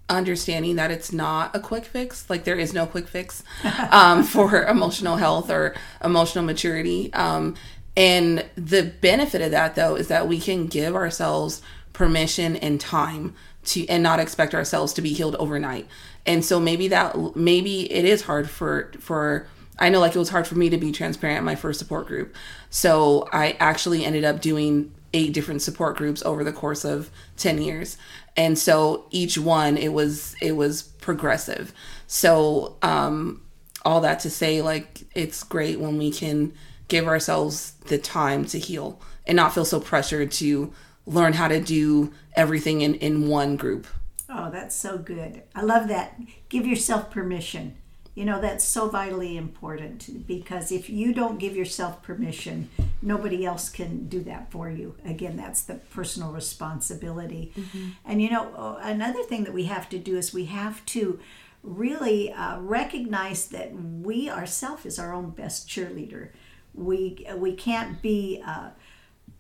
understanding 0.10 0.76
that 0.76 0.92
it's 0.92 1.12
not 1.12 1.56
a 1.56 1.60
quick 1.60 1.86
fix. 1.86 2.30
Like 2.30 2.44
there 2.44 2.60
is 2.60 2.74
no 2.74 2.86
quick 2.86 3.08
fix 3.08 3.44
um, 3.92 4.24
for 4.24 4.66
emotional 4.66 5.18
health 5.18 5.50
or 5.50 5.76
emotional 6.04 6.44
maturity. 6.44 7.12
Um, 7.14 7.56
and 7.96 8.46
the 8.56 8.94
benefit 9.02 9.42
of 9.42 9.52
that, 9.52 9.76
though, 9.76 9.96
is 9.96 10.08
that 10.08 10.28
we 10.28 10.40
can 10.40 10.68
give 10.68 10.96
ourselves 10.96 11.62
permission 11.94 12.56
and 12.56 12.80
time 12.80 13.36
to 13.64 13.88
and 13.88 14.02
not 14.02 14.20
expect 14.20 14.56
ourselves 14.56 14.94
to 14.94 15.02
be 15.02 15.14
healed 15.14 15.36
overnight. 15.36 15.88
And 16.26 16.44
so 16.44 16.60
maybe 16.60 16.88
that 16.90 17.36
maybe 17.36 17.92
it 17.92 18.06
is 18.06 18.24
hard 18.24 18.50
for 18.50 18.92
for 19.00 19.48
I 19.82 19.90
know 19.90 20.00
like 20.00 20.16
it 20.16 20.20
was 20.20 20.30
hard 20.30 20.48
for 20.48 20.56
me 20.56 20.70
to 20.70 20.78
be 20.78 20.92
transparent 20.92 21.40
in 21.40 21.44
my 21.44 21.56
first 21.56 21.80
support 21.80 22.08
group. 22.08 22.36
So 22.70 23.28
I 23.34 23.58
actually 23.60 24.06
ended 24.06 24.24
up 24.24 24.40
doing 24.40 24.94
eight 25.14 25.34
different 25.34 25.64
support 25.64 25.98
groups 25.98 26.24
over 26.24 26.44
the 26.44 26.54
course 26.54 26.86
of 26.86 27.10
10 27.38 27.62
years. 27.62 27.98
And 28.38 28.58
so 28.58 29.08
each 29.10 29.38
one 29.38 29.78
it 29.78 29.92
was 29.92 30.36
it 30.40 30.54
was 30.54 30.84
progressive. 30.84 31.74
So 32.06 32.78
um 32.84 33.42
all 33.84 34.02
that 34.02 34.20
to 34.20 34.30
say 34.30 34.62
like 34.62 35.02
it's 35.16 35.44
great 35.44 35.80
when 35.80 35.98
we 35.98 36.12
can 36.12 36.54
give 36.88 37.08
ourselves 37.08 37.72
the 37.88 37.98
time 37.98 38.46
to 38.46 38.60
heal 38.60 39.02
and 39.26 39.36
not 39.36 39.54
feel 39.54 39.66
so 39.66 39.80
pressured 39.80 40.32
to 40.32 40.72
learn 41.08 41.34
how 41.34 41.48
to 41.48 41.60
do 41.60 42.14
everything 42.36 42.82
in, 42.82 42.96
in 42.96 43.28
one 43.28 43.56
group. 43.56 43.88
Oh, 44.30 44.52
that's 44.52 44.76
so 44.76 45.00
good. 45.00 45.42
I 45.56 45.64
love 45.64 45.88
that. 45.88 46.20
Give 46.50 46.68
yourself 46.68 47.10
permission. 47.10 47.78
You 48.14 48.26
know, 48.26 48.42
that's 48.42 48.66
so 48.66 48.90
vitally 48.90 49.38
important 49.38 50.28
because 50.28 50.72
if 50.72 50.90
you 50.90 51.14
don't 51.14 51.40
give 51.40 51.56
yourself 51.56 52.04
permission, 52.04 52.70
nobody 53.02 53.46
else 53.46 53.70
can 53.70 54.10
do 54.10 54.22
that 54.24 54.52
for 54.52 54.70
you. 54.70 54.96
Again, 55.06 55.38
that's 55.38 55.64
the 55.64 55.76
personal 55.76 56.32
responsibility. 56.34 57.54
Mm-hmm. 57.56 57.90
And, 58.06 58.22
you 58.22 58.30
know, 58.30 58.52
oh, 58.56 58.78
another 58.82 59.24
thing 59.24 59.46
that 59.46 59.54
we 59.54 59.64
have 59.66 59.88
to 59.90 59.98
do 59.98 60.18
is 60.18 60.34
we 60.34 60.46
have 60.46 60.86
to 60.88 61.20
really 61.64 62.34
uh, 62.34 62.60
recognize 62.60 63.48
that 63.48 63.74
we 63.74 64.30
ourselves 64.30 64.86
is 64.86 65.00
our 65.00 65.14
own 65.14 65.30
best 65.30 65.70
cheerleader. 65.70 66.30
We, 66.74 67.26
we 67.38 67.54
can't 67.54 68.02
be. 68.02 68.44
Uh, 68.46 68.72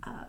uh, 0.03 0.23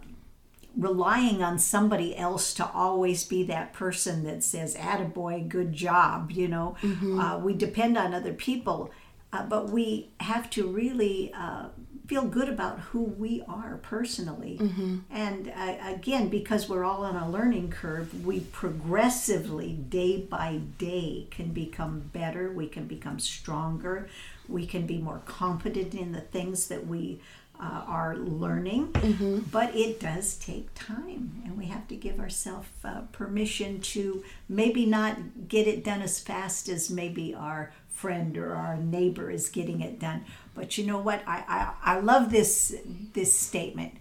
relying 0.76 1.42
on 1.42 1.58
somebody 1.58 2.16
else 2.16 2.54
to 2.54 2.70
always 2.72 3.24
be 3.24 3.42
that 3.44 3.72
person 3.72 4.24
that 4.24 4.42
says 4.42 4.74
attaboy 4.76 5.46
good 5.46 5.72
job 5.72 6.30
you 6.30 6.48
know 6.48 6.76
mm-hmm. 6.80 7.18
uh, 7.18 7.38
we 7.38 7.52
depend 7.52 7.98
on 7.98 8.14
other 8.14 8.32
people 8.32 8.90
uh, 9.32 9.42
but 9.44 9.70
we 9.70 10.10
have 10.20 10.48
to 10.50 10.66
really 10.66 11.32
uh, 11.34 11.66
feel 12.06 12.24
good 12.24 12.48
about 12.48 12.78
who 12.80 13.02
we 13.02 13.42
are 13.48 13.78
personally 13.82 14.58
mm-hmm. 14.60 14.98
and 15.10 15.52
uh, 15.54 15.76
again 15.86 16.28
because 16.28 16.68
we're 16.68 16.84
all 16.84 17.04
on 17.04 17.16
a 17.16 17.30
learning 17.30 17.70
curve 17.70 18.24
we 18.24 18.40
progressively 18.40 19.72
day 19.72 20.16
by 20.18 20.60
day 20.78 21.26
can 21.30 21.52
become 21.52 22.00
better 22.12 22.50
we 22.50 22.66
can 22.66 22.86
become 22.86 23.18
stronger 23.18 24.08
we 24.48 24.66
can 24.66 24.86
be 24.86 24.98
more 24.98 25.22
confident 25.26 25.94
in 25.94 26.12
the 26.12 26.20
things 26.20 26.68
that 26.68 26.86
we 26.86 27.20
uh, 27.62 27.84
are 27.86 28.16
learning, 28.16 28.88
mm-hmm. 28.88 29.38
but 29.52 29.74
it 29.74 30.00
does 30.00 30.36
take 30.36 30.74
time, 30.74 31.42
and 31.44 31.56
we 31.56 31.66
have 31.66 31.86
to 31.86 31.94
give 31.94 32.18
ourselves 32.18 32.66
uh, 32.84 33.02
permission 33.12 33.80
to 33.80 34.24
maybe 34.48 34.84
not 34.84 35.16
get 35.46 35.68
it 35.68 35.84
done 35.84 36.02
as 36.02 36.18
fast 36.18 36.68
as 36.68 36.90
maybe 36.90 37.32
our 37.32 37.72
friend 37.88 38.36
or 38.36 38.54
our 38.54 38.76
neighbor 38.76 39.30
is 39.30 39.48
getting 39.48 39.80
it 39.80 40.00
done. 40.00 40.24
But 40.54 40.76
you 40.76 40.84
know 40.84 40.98
what? 40.98 41.22
I, 41.24 41.44
I, 41.84 41.94
I 41.94 42.00
love 42.00 42.32
this 42.32 42.74
this 43.12 43.32
statement. 43.32 43.94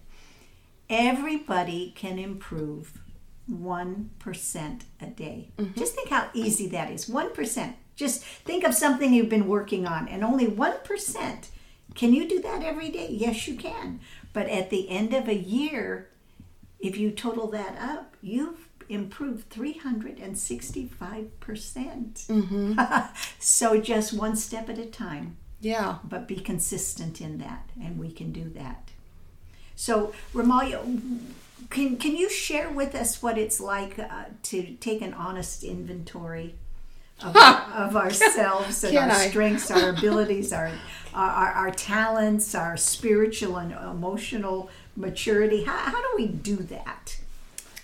Everybody 0.90 1.92
can 1.94 2.18
improve 2.18 2.98
one 3.46 4.10
percent 4.18 4.84
a 5.00 5.06
day. 5.06 5.50
Mm-hmm. 5.56 5.78
Just 5.78 5.94
think 5.94 6.08
how 6.08 6.30
easy 6.34 6.66
that 6.68 6.90
is. 6.90 7.08
One 7.08 7.32
percent. 7.32 7.76
Just 7.94 8.24
think 8.24 8.64
of 8.64 8.74
something 8.74 9.14
you've 9.14 9.28
been 9.28 9.46
working 9.46 9.86
on, 9.86 10.08
and 10.08 10.24
only 10.24 10.48
one 10.48 10.78
percent 10.82 11.50
can 11.94 12.12
you 12.14 12.28
do 12.28 12.40
that 12.42 12.62
every 12.62 12.90
day? 12.90 13.08
Yes, 13.10 13.46
you 13.46 13.56
can. 13.56 14.00
But 14.32 14.48
at 14.48 14.70
the 14.70 14.88
end 14.88 15.12
of 15.12 15.28
a 15.28 15.34
year, 15.34 16.08
if 16.80 16.96
you 16.96 17.10
total 17.10 17.48
that 17.48 17.76
up, 17.78 18.16
you've 18.22 18.68
improved 18.88 19.48
365%. 19.50 21.30
percent 21.40 22.14
mm 22.28 22.48
hmm 22.48 22.72
so 23.38 23.80
just 23.80 24.12
one 24.12 24.36
step 24.36 24.68
at 24.68 24.78
a 24.78 24.86
time. 24.86 25.36
Yeah. 25.60 25.98
But 26.04 26.26
be 26.26 26.36
consistent 26.36 27.20
in 27.20 27.38
that, 27.38 27.70
and 27.80 27.98
we 27.98 28.10
can 28.10 28.32
do 28.32 28.50
that. 28.50 28.90
So, 29.76 30.12
Remaliah, 30.34 30.82
can, 31.70 31.96
can 31.96 32.16
you 32.16 32.28
share 32.28 32.70
with 32.70 32.94
us 32.94 33.22
what 33.22 33.38
it's 33.38 33.60
like 33.60 33.98
uh, 33.98 34.24
to 34.44 34.74
take 34.80 35.00
an 35.02 35.14
honest 35.14 35.62
inventory 35.62 36.56
of, 37.24 37.36
of 37.36 37.96
ourselves 37.96 38.84
and 38.84 38.92
Can 38.92 39.10
our 39.10 39.16
I? 39.16 39.28
strengths, 39.28 39.70
our 39.70 39.88
abilities, 39.96 40.52
our, 40.52 40.70
our, 41.14 41.52
our 41.52 41.70
talents, 41.70 42.54
our 42.54 42.76
spiritual 42.76 43.56
and 43.56 43.72
emotional 43.72 44.70
maturity. 44.96 45.64
How, 45.64 45.76
how 45.76 46.00
do 46.02 46.08
we 46.16 46.26
do 46.26 46.56
that? 46.56 47.18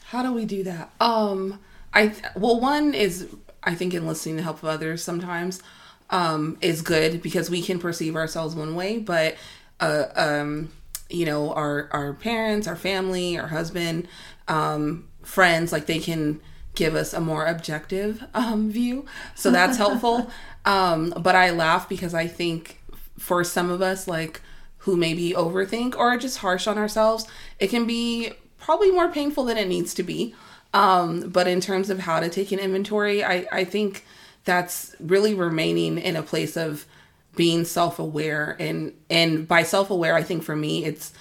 How 0.06 0.22
do 0.22 0.32
we 0.32 0.44
do 0.44 0.62
that? 0.64 0.90
Um, 1.00 1.58
I 1.92 2.14
well, 2.34 2.60
one 2.60 2.94
is 2.94 3.28
I 3.62 3.74
think 3.74 3.94
in 3.94 4.06
listening 4.06 4.36
to 4.36 4.42
help 4.42 4.62
of 4.62 4.68
others 4.68 5.02
sometimes 5.02 5.62
um, 6.10 6.56
is 6.60 6.82
good 6.82 7.22
because 7.22 7.50
we 7.50 7.62
can 7.62 7.78
perceive 7.78 8.16
ourselves 8.16 8.54
one 8.54 8.74
way, 8.74 8.98
but 8.98 9.36
uh, 9.80 10.04
um, 10.16 10.70
you 11.10 11.26
know, 11.26 11.52
our 11.52 11.88
our 11.92 12.12
parents, 12.14 12.66
our 12.66 12.76
family, 12.76 13.38
our 13.38 13.48
husband, 13.48 14.08
um, 14.48 15.08
friends, 15.22 15.72
like 15.72 15.86
they 15.86 15.98
can 15.98 16.40
give 16.78 16.94
us 16.94 17.12
a 17.12 17.20
more 17.20 17.44
objective 17.44 18.24
um, 18.34 18.70
view. 18.70 19.04
So 19.34 19.50
that's 19.50 19.76
helpful. 19.76 20.30
um, 20.64 21.12
but 21.18 21.34
I 21.34 21.50
laugh 21.50 21.88
because 21.88 22.14
I 22.14 22.28
think 22.28 22.80
for 23.18 23.42
some 23.42 23.68
of 23.68 23.82
us, 23.82 24.06
like 24.06 24.40
who 24.78 24.96
maybe 24.96 25.32
overthink 25.32 25.96
or 25.96 26.10
are 26.10 26.16
just 26.16 26.38
harsh 26.38 26.68
on 26.68 26.78
ourselves, 26.78 27.26
it 27.58 27.66
can 27.68 27.84
be 27.84 28.30
probably 28.60 28.92
more 28.92 29.08
painful 29.08 29.44
than 29.44 29.56
it 29.56 29.66
needs 29.66 29.92
to 29.94 30.04
be. 30.04 30.36
Um, 30.72 31.28
but 31.30 31.48
in 31.48 31.60
terms 31.60 31.90
of 31.90 31.98
how 31.98 32.20
to 32.20 32.28
take 32.28 32.52
an 32.52 32.60
inventory, 32.60 33.24
I, 33.24 33.46
I 33.50 33.64
think 33.64 34.04
that's 34.44 34.94
really 35.00 35.34
remaining 35.34 35.98
in 35.98 36.14
a 36.14 36.22
place 36.22 36.56
of 36.56 36.86
being 37.34 37.64
self-aware 37.64 38.56
and 38.58 38.92
and 39.08 39.46
by 39.46 39.62
self-aware 39.62 40.16
i 40.16 40.24
think 40.24 40.42
for 40.42 40.56
me 40.56 40.84
it's 40.84 41.12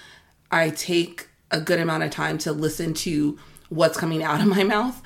i 0.49 0.71
take 0.71 1.27
a 1.51 1.61
good 1.61 1.79
amount 1.79 2.01
of 2.01 2.09
time 2.09 2.39
to 2.39 2.51
listen 2.51 2.91
to 2.91 3.37
what's 3.69 3.97
coming 3.97 4.23
out 4.23 4.39
of 4.39 4.47
my 4.47 4.63
mouth 4.63 5.01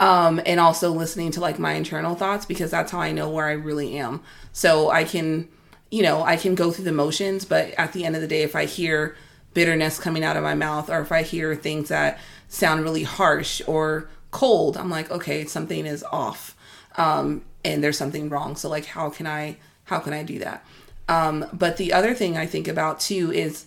um, 0.00 0.40
and 0.46 0.58
also 0.60 0.90
listening 0.90 1.30
to 1.30 1.40
like 1.40 1.58
my 1.58 1.72
internal 1.72 2.14
thoughts 2.14 2.46
because 2.46 2.70
that's 2.70 2.92
how 2.92 3.00
i 3.00 3.12
know 3.12 3.28
where 3.28 3.46
i 3.46 3.52
really 3.52 3.96
am. 3.98 4.22
So 4.52 4.90
i 4.90 5.04
can 5.04 5.48
you 5.90 6.02
know 6.02 6.22
i 6.22 6.36
can 6.36 6.54
go 6.54 6.70
through 6.70 6.84
the 6.84 6.92
motions 6.92 7.44
but 7.44 7.70
at 7.74 7.92
the 7.92 8.04
end 8.04 8.16
of 8.16 8.22
the 8.22 8.28
day 8.28 8.42
if 8.42 8.56
i 8.56 8.64
hear 8.64 9.16
bitterness 9.54 10.00
coming 10.00 10.24
out 10.24 10.36
of 10.36 10.42
my 10.42 10.54
mouth 10.54 10.90
or 10.90 11.00
if 11.00 11.12
i 11.12 11.22
hear 11.22 11.54
things 11.54 11.88
that 11.88 12.18
sound 12.48 12.82
really 12.82 13.04
harsh 13.04 13.62
or 13.68 14.08
cold 14.32 14.76
i'm 14.76 14.90
like 14.90 15.10
okay 15.10 15.44
something 15.44 15.86
is 15.86 16.02
off 16.10 16.56
um, 16.96 17.42
and 17.64 17.82
there's 17.82 17.98
something 17.98 18.28
wrong. 18.28 18.56
So 18.56 18.68
like 18.68 18.86
how 18.86 19.10
can 19.10 19.26
i 19.26 19.56
how 19.84 19.98
can 19.98 20.12
i 20.12 20.22
do 20.22 20.38
that? 20.40 20.64
Um, 21.08 21.46
but 21.52 21.76
the 21.76 21.92
other 21.92 22.14
thing 22.14 22.36
i 22.36 22.46
think 22.46 22.68
about 22.68 23.00
too 23.00 23.32
is 23.32 23.66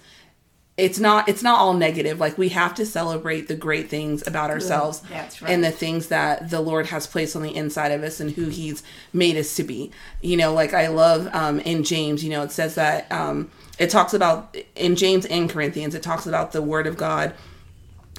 it's 0.80 1.00
not 1.00 1.28
it's 1.28 1.44
not 1.44 1.60
all 1.60 1.74
negative. 1.74 2.20
Like 2.20 2.38
we 2.38 2.50
have 2.50 2.74
to 2.76 2.86
celebrate 2.86 3.48
the 3.48 3.56
great 3.56 3.90
things 3.90 4.26
about 4.26 4.50
ourselves 4.50 5.04
right. 5.42 5.52
and 5.52 5.64
the 5.64 5.72
things 5.72 6.08
that 6.08 6.50
the 6.50 6.62
lord 6.62 6.88
has 6.88 7.06
placed 7.06 7.36
on 7.36 7.42
the 7.42 7.56
inside 7.56 7.92
of 7.92 8.04
us 8.04 8.20
and 8.20 8.32
who 8.32 8.46
he's 8.46 8.82
made 9.14 9.38
us 9.38 9.56
to 9.56 9.64
be. 9.64 9.92
You 10.22 10.38
know 10.38 10.54
like 10.54 10.74
i 10.74 10.88
love 10.88 11.28
um, 11.34 11.60
in 11.60 11.84
james 11.84 12.24
you 12.24 12.30
know 12.30 12.44
it 12.44 12.52
says 12.52 12.76
that 12.76 13.12
um, 13.12 13.52
it 13.78 13.90
talks 13.90 14.14
about 14.14 14.56
in 14.76 14.96
james 14.96 15.26
and 15.26 15.50
corinthians 15.50 15.96
it 15.96 16.04
talks 16.04 16.26
about 16.26 16.52
the 16.52 16.62
word 16.62 16.88
of 16.88 16.98
god. 16.98 17.34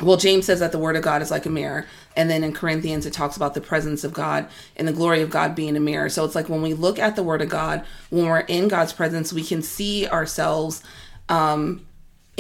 Well 0.03 0.17
james 0.17 0.47
says 0.47 0.61
that 0.61 0.73
the 0.73 0.79
word 0.79 0.97
of 0.97 1.03
god 1.03 1.23
is 1.23 1.31
like 1.31 1.47
a 1.47 1.51
mirror 1.51 1.87
and 2.17 2.29
then 2.29 2.45
in 2.45 2.53
corinthians 2.53 3.07
it 3.07 3.13
talks 3.13 3.37
about 3.37 3.55
the 3.55 3.61
presence 3.61 4.05
of 4.05 4.13
god 4.13 4.49
and 4.77 4.87
the 4.87 4.93
glory 4.93 5.23
of 5.23 5.31
god 5.31 5.55
being 5.55 5.77
a 5.77 5.81
mirror. 5.81 6.09
So 6.09 6.25
it's 6.25 6.35
like 6.35 6.49
when 6.49 6.63
we 6.63 6.75
look 6.75 6.99
at 6.99 7.17
the 7.17 7.23
word 7.23 7.43
of 7.43 7.49
god 7.49 7.85
when 8.11 8.27
we're 8.27 8.41
in 8.41 8.69
god's 8.69 8.93
presence 8.93 9.33
we 9.33 9.43
can 9.43 9.63
see 9.63 10.07
ourselves 10.07 10.83
um, 11.29 11.87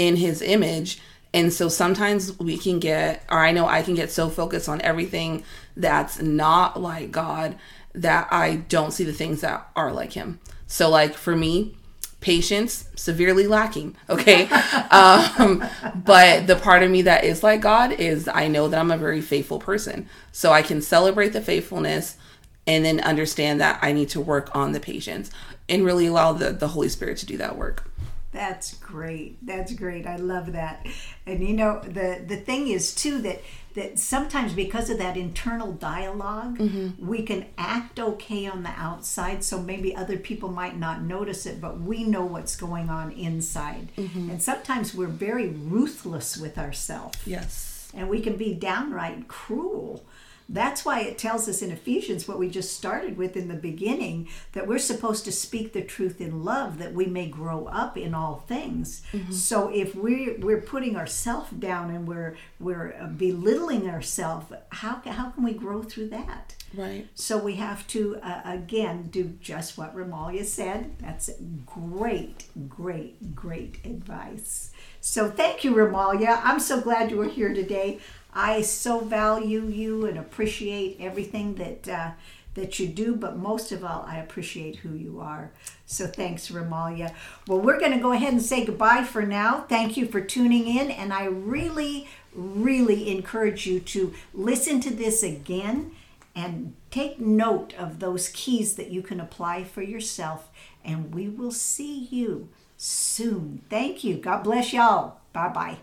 in 0.00 0.16
his 0.16 0.40
image. 0.40 0.98
And 1.34 1.52
so 1.52 1.68
sometimes 1.68 2.38
we 2.38 2.56
can 2.56 2.80
get, 2.80 3.22
or 3.30 3.38
I 3.38 3.52
know 3.52 3.66
I 3.66 3.82
can 3.82 3.94
get 3.94 4.10
so 4.10 4.30
focused 4.30 4.66
on 4.66 4.80
everything 4.80 5.44
that's 5.76 6.22
not 6.22 6.80
like 6.80 7.12
God 7.12 7.56
that 7.94 8.28
I 8.30 8.56
don't 8.56 8.92
see 8.92 9.04
the 9.04 9.12
things 9.12 9.42
that 9.42 9.68
are 9.76 9.92
like 9.92 10.14
him. 10.14 10.40
So, 10.66 10.88
like 10.88 11.14
for 11.14 11.36
me, 11.36 11.76
patience 12.20 12.88
severely 12.96 13.46
lacking 13.46 13.96
okay 14.10 14.46
um 14.90 15.64
but 16.04 16.46
the 16.46 16.54
part 16.54 16.82
of 16.82 16.90
me 16.90 17.00
that 17.00 17.24
is 17.24 17.42
like 17.42 17.62
god 17.62 17.92
is 17.92 18.28
i 18.28 18.46
know 18.46 18.68
that 18.68 18.78
i'm 18.78 18.90
a 18.90 18.98
very 18.98 19.22
faithful 19.22 19.58
person 19.58 20.06
so 20.30 20.52
i 20.52 20.60
can 20.60 20.82
celebrate 20.82 21.30
the 21.30 21.40
faithfulness 21.40 22.18
and 22.66 22.84
then 22.84 23.00
understand 23.00 23.60
that 23.60 23.78
I 23.82 23.92
need 23.92 24.10
to 24.10 24.20
work 24.20 24.54
on 24.54 24.72
the 24.72 24.80
patience 24.80 25.30
and 25.68 25.84
really 25.84 26.06
allow 26.06 26.32
the, 26.32 26.52
the 26.52 26.68
Holy 26.68 26.88
Spirit 26.88 27.18
to 27.18 27.26
do 27.26 27.36
that 27.38 27.56
work. 27.56 27.89
That's 28.32 28.74
great. 28.74 29.44
That's 29.44 29.72
great. 29.74 30.06
I 30.06 30.16
love 30.16 30.52
that. 30.52 30.86
And 31.26 31.46
you 31.46 31.54
know, 31.54 31.80
the 31.80 32.22
the 32.26 32.36
thing 32.36 32.68
is 32.68 32.94
too 32.94 33.20
that 33.22 33.42
that 33.74 33.98
sometimes 33.98 34.52
because 34.52 34.90
of 34.90 34.98
that 34.98 35.16
internal 35.16 35.72
dialog 35.72 36.58
mm-hmm. 36.58 37.06
we 37.06 37.22
can 37.22 37.46
act 37.56 38.00
okay 38.00 38.46
on 38.46 38.62
the 38.62 38.70
outside 38.70 39.44
so 39.44 39.60
maybe 39.60 39.94
other 39.94 40.16
people 40.16 40.48
might 40.48 40.76
not 40.76 41.02
notice 41.02 41.46
it 41.46 41.60
but 41.60 41.80
we 41.80 42.04
know 42.04 42.24
what's 42.24 42.56
going 42.56 42.88
on 42.88 43.12
inside 43.12 43.88
mm-hmm. 43.96 44.30
and 44.30 44.42
sometimes 44.42 44.94
we're 44.94 45.06
very 45.06 45.48
ruthless 45.48 46.36
with 46.36 46.58
ourselves 46.58 47.16
yes 47.24 47.90
and 47.94 48.08
we 48.08 48.20
can 48.20 48.36
be 48.36 48.54
downright 48.54 49.28
cruel 49.28 50.04
that's 50.52 50.84
why 50.84 51.00
it 51.00 51.16
tells 51.16 51.48
us 51.48 51.62
in 51.62 51.70
Ephesians 51.70 52.26
what 52.26 52.38
we 52.38 52.50
just 52.50 52.76
started 52.76 53.16
with 53.16 53.36
in 53.36 53.46
the 53.46 53.54
beginning 53.54 54.28
that 54.52 54.66
we're 54.66 54.78
supposed 54.78 55.24
to 55.24 55.32
speak 55.32 55.72
the 55.72 55.82
truth 55.82 56.20
in 56.20 56.44
love 56.44 56.78
that 56.78 56.92
we 56.92 57.06
may 57.06 57.26
grow 57.26 57.66
up 57.66 57.96
in 57.96 58.14
all 58.14 58.44
things. 58.48 59.02
Mm-hmm. 59.12 59.32
So 59.32 59.68
if 59.72 59.94
we 59.94 60.36
we're 60.38 60.60
putting 60.60 60.96
ourselves 60.96 61.50
down 61.52 61.94
and 61.94 62.06
we're 62.06 62.36
we're 62.58 62.94
uh, 63.00 63.06
belittling 63.06 63.88
ourselves, 63.88 64.52
how 64.70 65.00
how 65.06 65.30
can 65.30 65.44
we 65.44 65.52
grow 65.52 65.82
through 65.82 66.08
that? 66.08 66.56
Right. 66.74 67.08
So 67.14 67.38
we 67.38 67.54
have 67.56 67.86
to 67.88 68.16
uh, 68.16 68.42
again 68.44 69.08
do 69.10 69.36
just 69.40 69.78
what 69.78 69.94
Remaliah 69.94 70.44
said. 70.44 70.98
That's 70.98 71.30
great, 71.64 72.46
great, 72.68 73.36
great 73.36 73.78
advice. 73.84 74.72
So 75.00 75.30
thank 75.30 75.64
you, 75.64 75.74
Remaliah. 75.74 76.40
I'm 76.42 76.60
so 76.60 76.80
glad 76.80 77.10
you 77.10 77.16
were 77.16 77.28
here 77.28 77.54
today. 77.54 78.00
I 78.32 78.62
so 78.62 79.00
value 79.00 79.66
you 79.66 80.06
and 80.06 80.18
appreciate 80.18 80.98
everything 81.00 81.54
that 81.56 81.88
uh, 81.88 82.10
that 82.54 82.78
you 82.78 82.88
do, 82.88 83.14
but 83.14 83.36
most 83.36 83.70
of 83.70 83.84
all, 83.84 84.04
I 84.08 84.18
appreciate 84.18 84.76
who 84.76 84.94
you 84.94 85.20
are. 85.20 85.52
So 85.86 86.06
thanks, 86.06 86.50
Remaliah. 86.50 87.14
Well, 87.46 87.60
we're 87.60 87.78
going 87.78 87.92
to 87.92 87.98
go 87.98 88.12
ahead 88.12 88.32
and 88.32 88.42
say 88.42 88.64
goodbye 88.64 89.04
for 89.04 89.22
now. 89.22 89.64
Thank 89.68 89.96
you 89.96 90.06
for 90.06 90.20
tuning 90.20 90.66
in, 90.66 90.90
and 90.90 91.12
I 91.12 91.26
really, 91.26 92.08
really 92.34 93.10
encourage 93.10 93.66
you 93.66 93.78
to 93.80 94.12
listen 94.34 94.80
to 94.80 94.90
this 94.90 95.22
again 95.22 95.92
and 96.34 96.74
take 96.90 97.20
note 97.20 97.74
of 97.78 98.00
those 98.00 98.28
keys 98.28 98.74
that 98.74 98.90
you 98.90 99.02
can 99.02 99.20
apply 99.20 99.64
for 99.64 99.82
yourself. 99.82 100.50
And 100.84 101.14
we 101.14 101.28
will 101.28 101.52
see 101.52 102.08
you 102.10 102.48
soon. 102.76 103.62
Thank 103.68 104.02
you. 104.02 104.16
God 104.16 104.42
bless 104.42 104.72
y'all. 104.72 105.18
Bye 105.32 105.78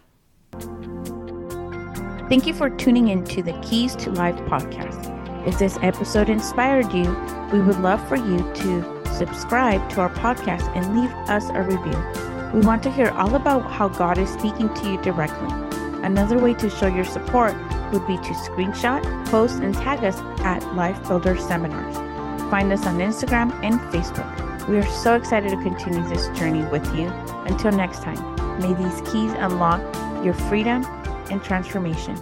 bye. 0.53 1.46
Thank 2.29 2.45
you 2.45 2.53
for 2.53 2.69
tuning 2.69 3.07
in 3.07 3.23
to 3.25 3.41
the 3.41 3.53
Keys 3.61 3.95
to 3.95 4.11
Life 4.11 4.35
podcast. 4.49 5.47
If 5.47 5.57
this 5.59 5.77
episode 5.81 6.27
inspired 6.27 6.91
you, 6.91 7.05
we 7.53 7.61
would 7.61 7.79
love 7.79 8.05
for 8.09 8.17
you 8.17 8.39
to 8.39 9.15
subscribe 9.15 9.89
to 9.91 10.01
our 10.01 10.09
podcast 10.09 10.67
and 10.75 10.99
leave 10.99 11.09
us 11.29 11.45
a 11.51 11.61
review. 11.61 12.53
We 12.53 12.65
want 12.65 12.83
to 12.83 12.91
hear 12.91 13.11
all 13.11 13.33
about 13.35 13.71
how 13.71 13.87
God 13.87 14.17
is 14.17 14.29
speaking 14.29 14.73
to 14.73 14.91
you 14.91 15.01
directly. 15.01 15.47
Another 16.03 16.37
way 16.37 16.53
to 16.55 16.69
show 16.69 16.87
your 16.87 17.05
support 17.05 17.55
would 17.93 18.05
be 18.05 18.17
to 18.17 18.33
screenshot, 18.33 19.01
post, 19.27 19.59
and 19.59 19.73
tag 19.73 20.03
us 20.03 20.19
at 20.41 20.75
Life 20.75 21.01
Builder 21.07 21.37
Seminars. 21.37 21.95
Find 22.51 22.73
us 22.73 22.85
on 22.85 22.97
Instagram 22.97 23.53
and 23.63 23.79
Facebook. 23.89 24.67
We 24.67 24.75
are 24.75 24.85
so 24.85 25.15
excited 25.15 25.51
to 25.51 25.63
continue 25.63 26.05
this 26.09 26.27
journey 26.37 26.65
with 26.65 26.85
you. 26.93 27.07
Until 27.45 27.71
next 27.71 28.03
time, 28.03 28.19
may 28.59 28.73
these 28.73 28.99
keys 29.09 29.31
unlock 29.37 29.81
your 30.25 30.33
freedom 30.33 30.83
and 31.29 31.43
transformation. 31.43 32.15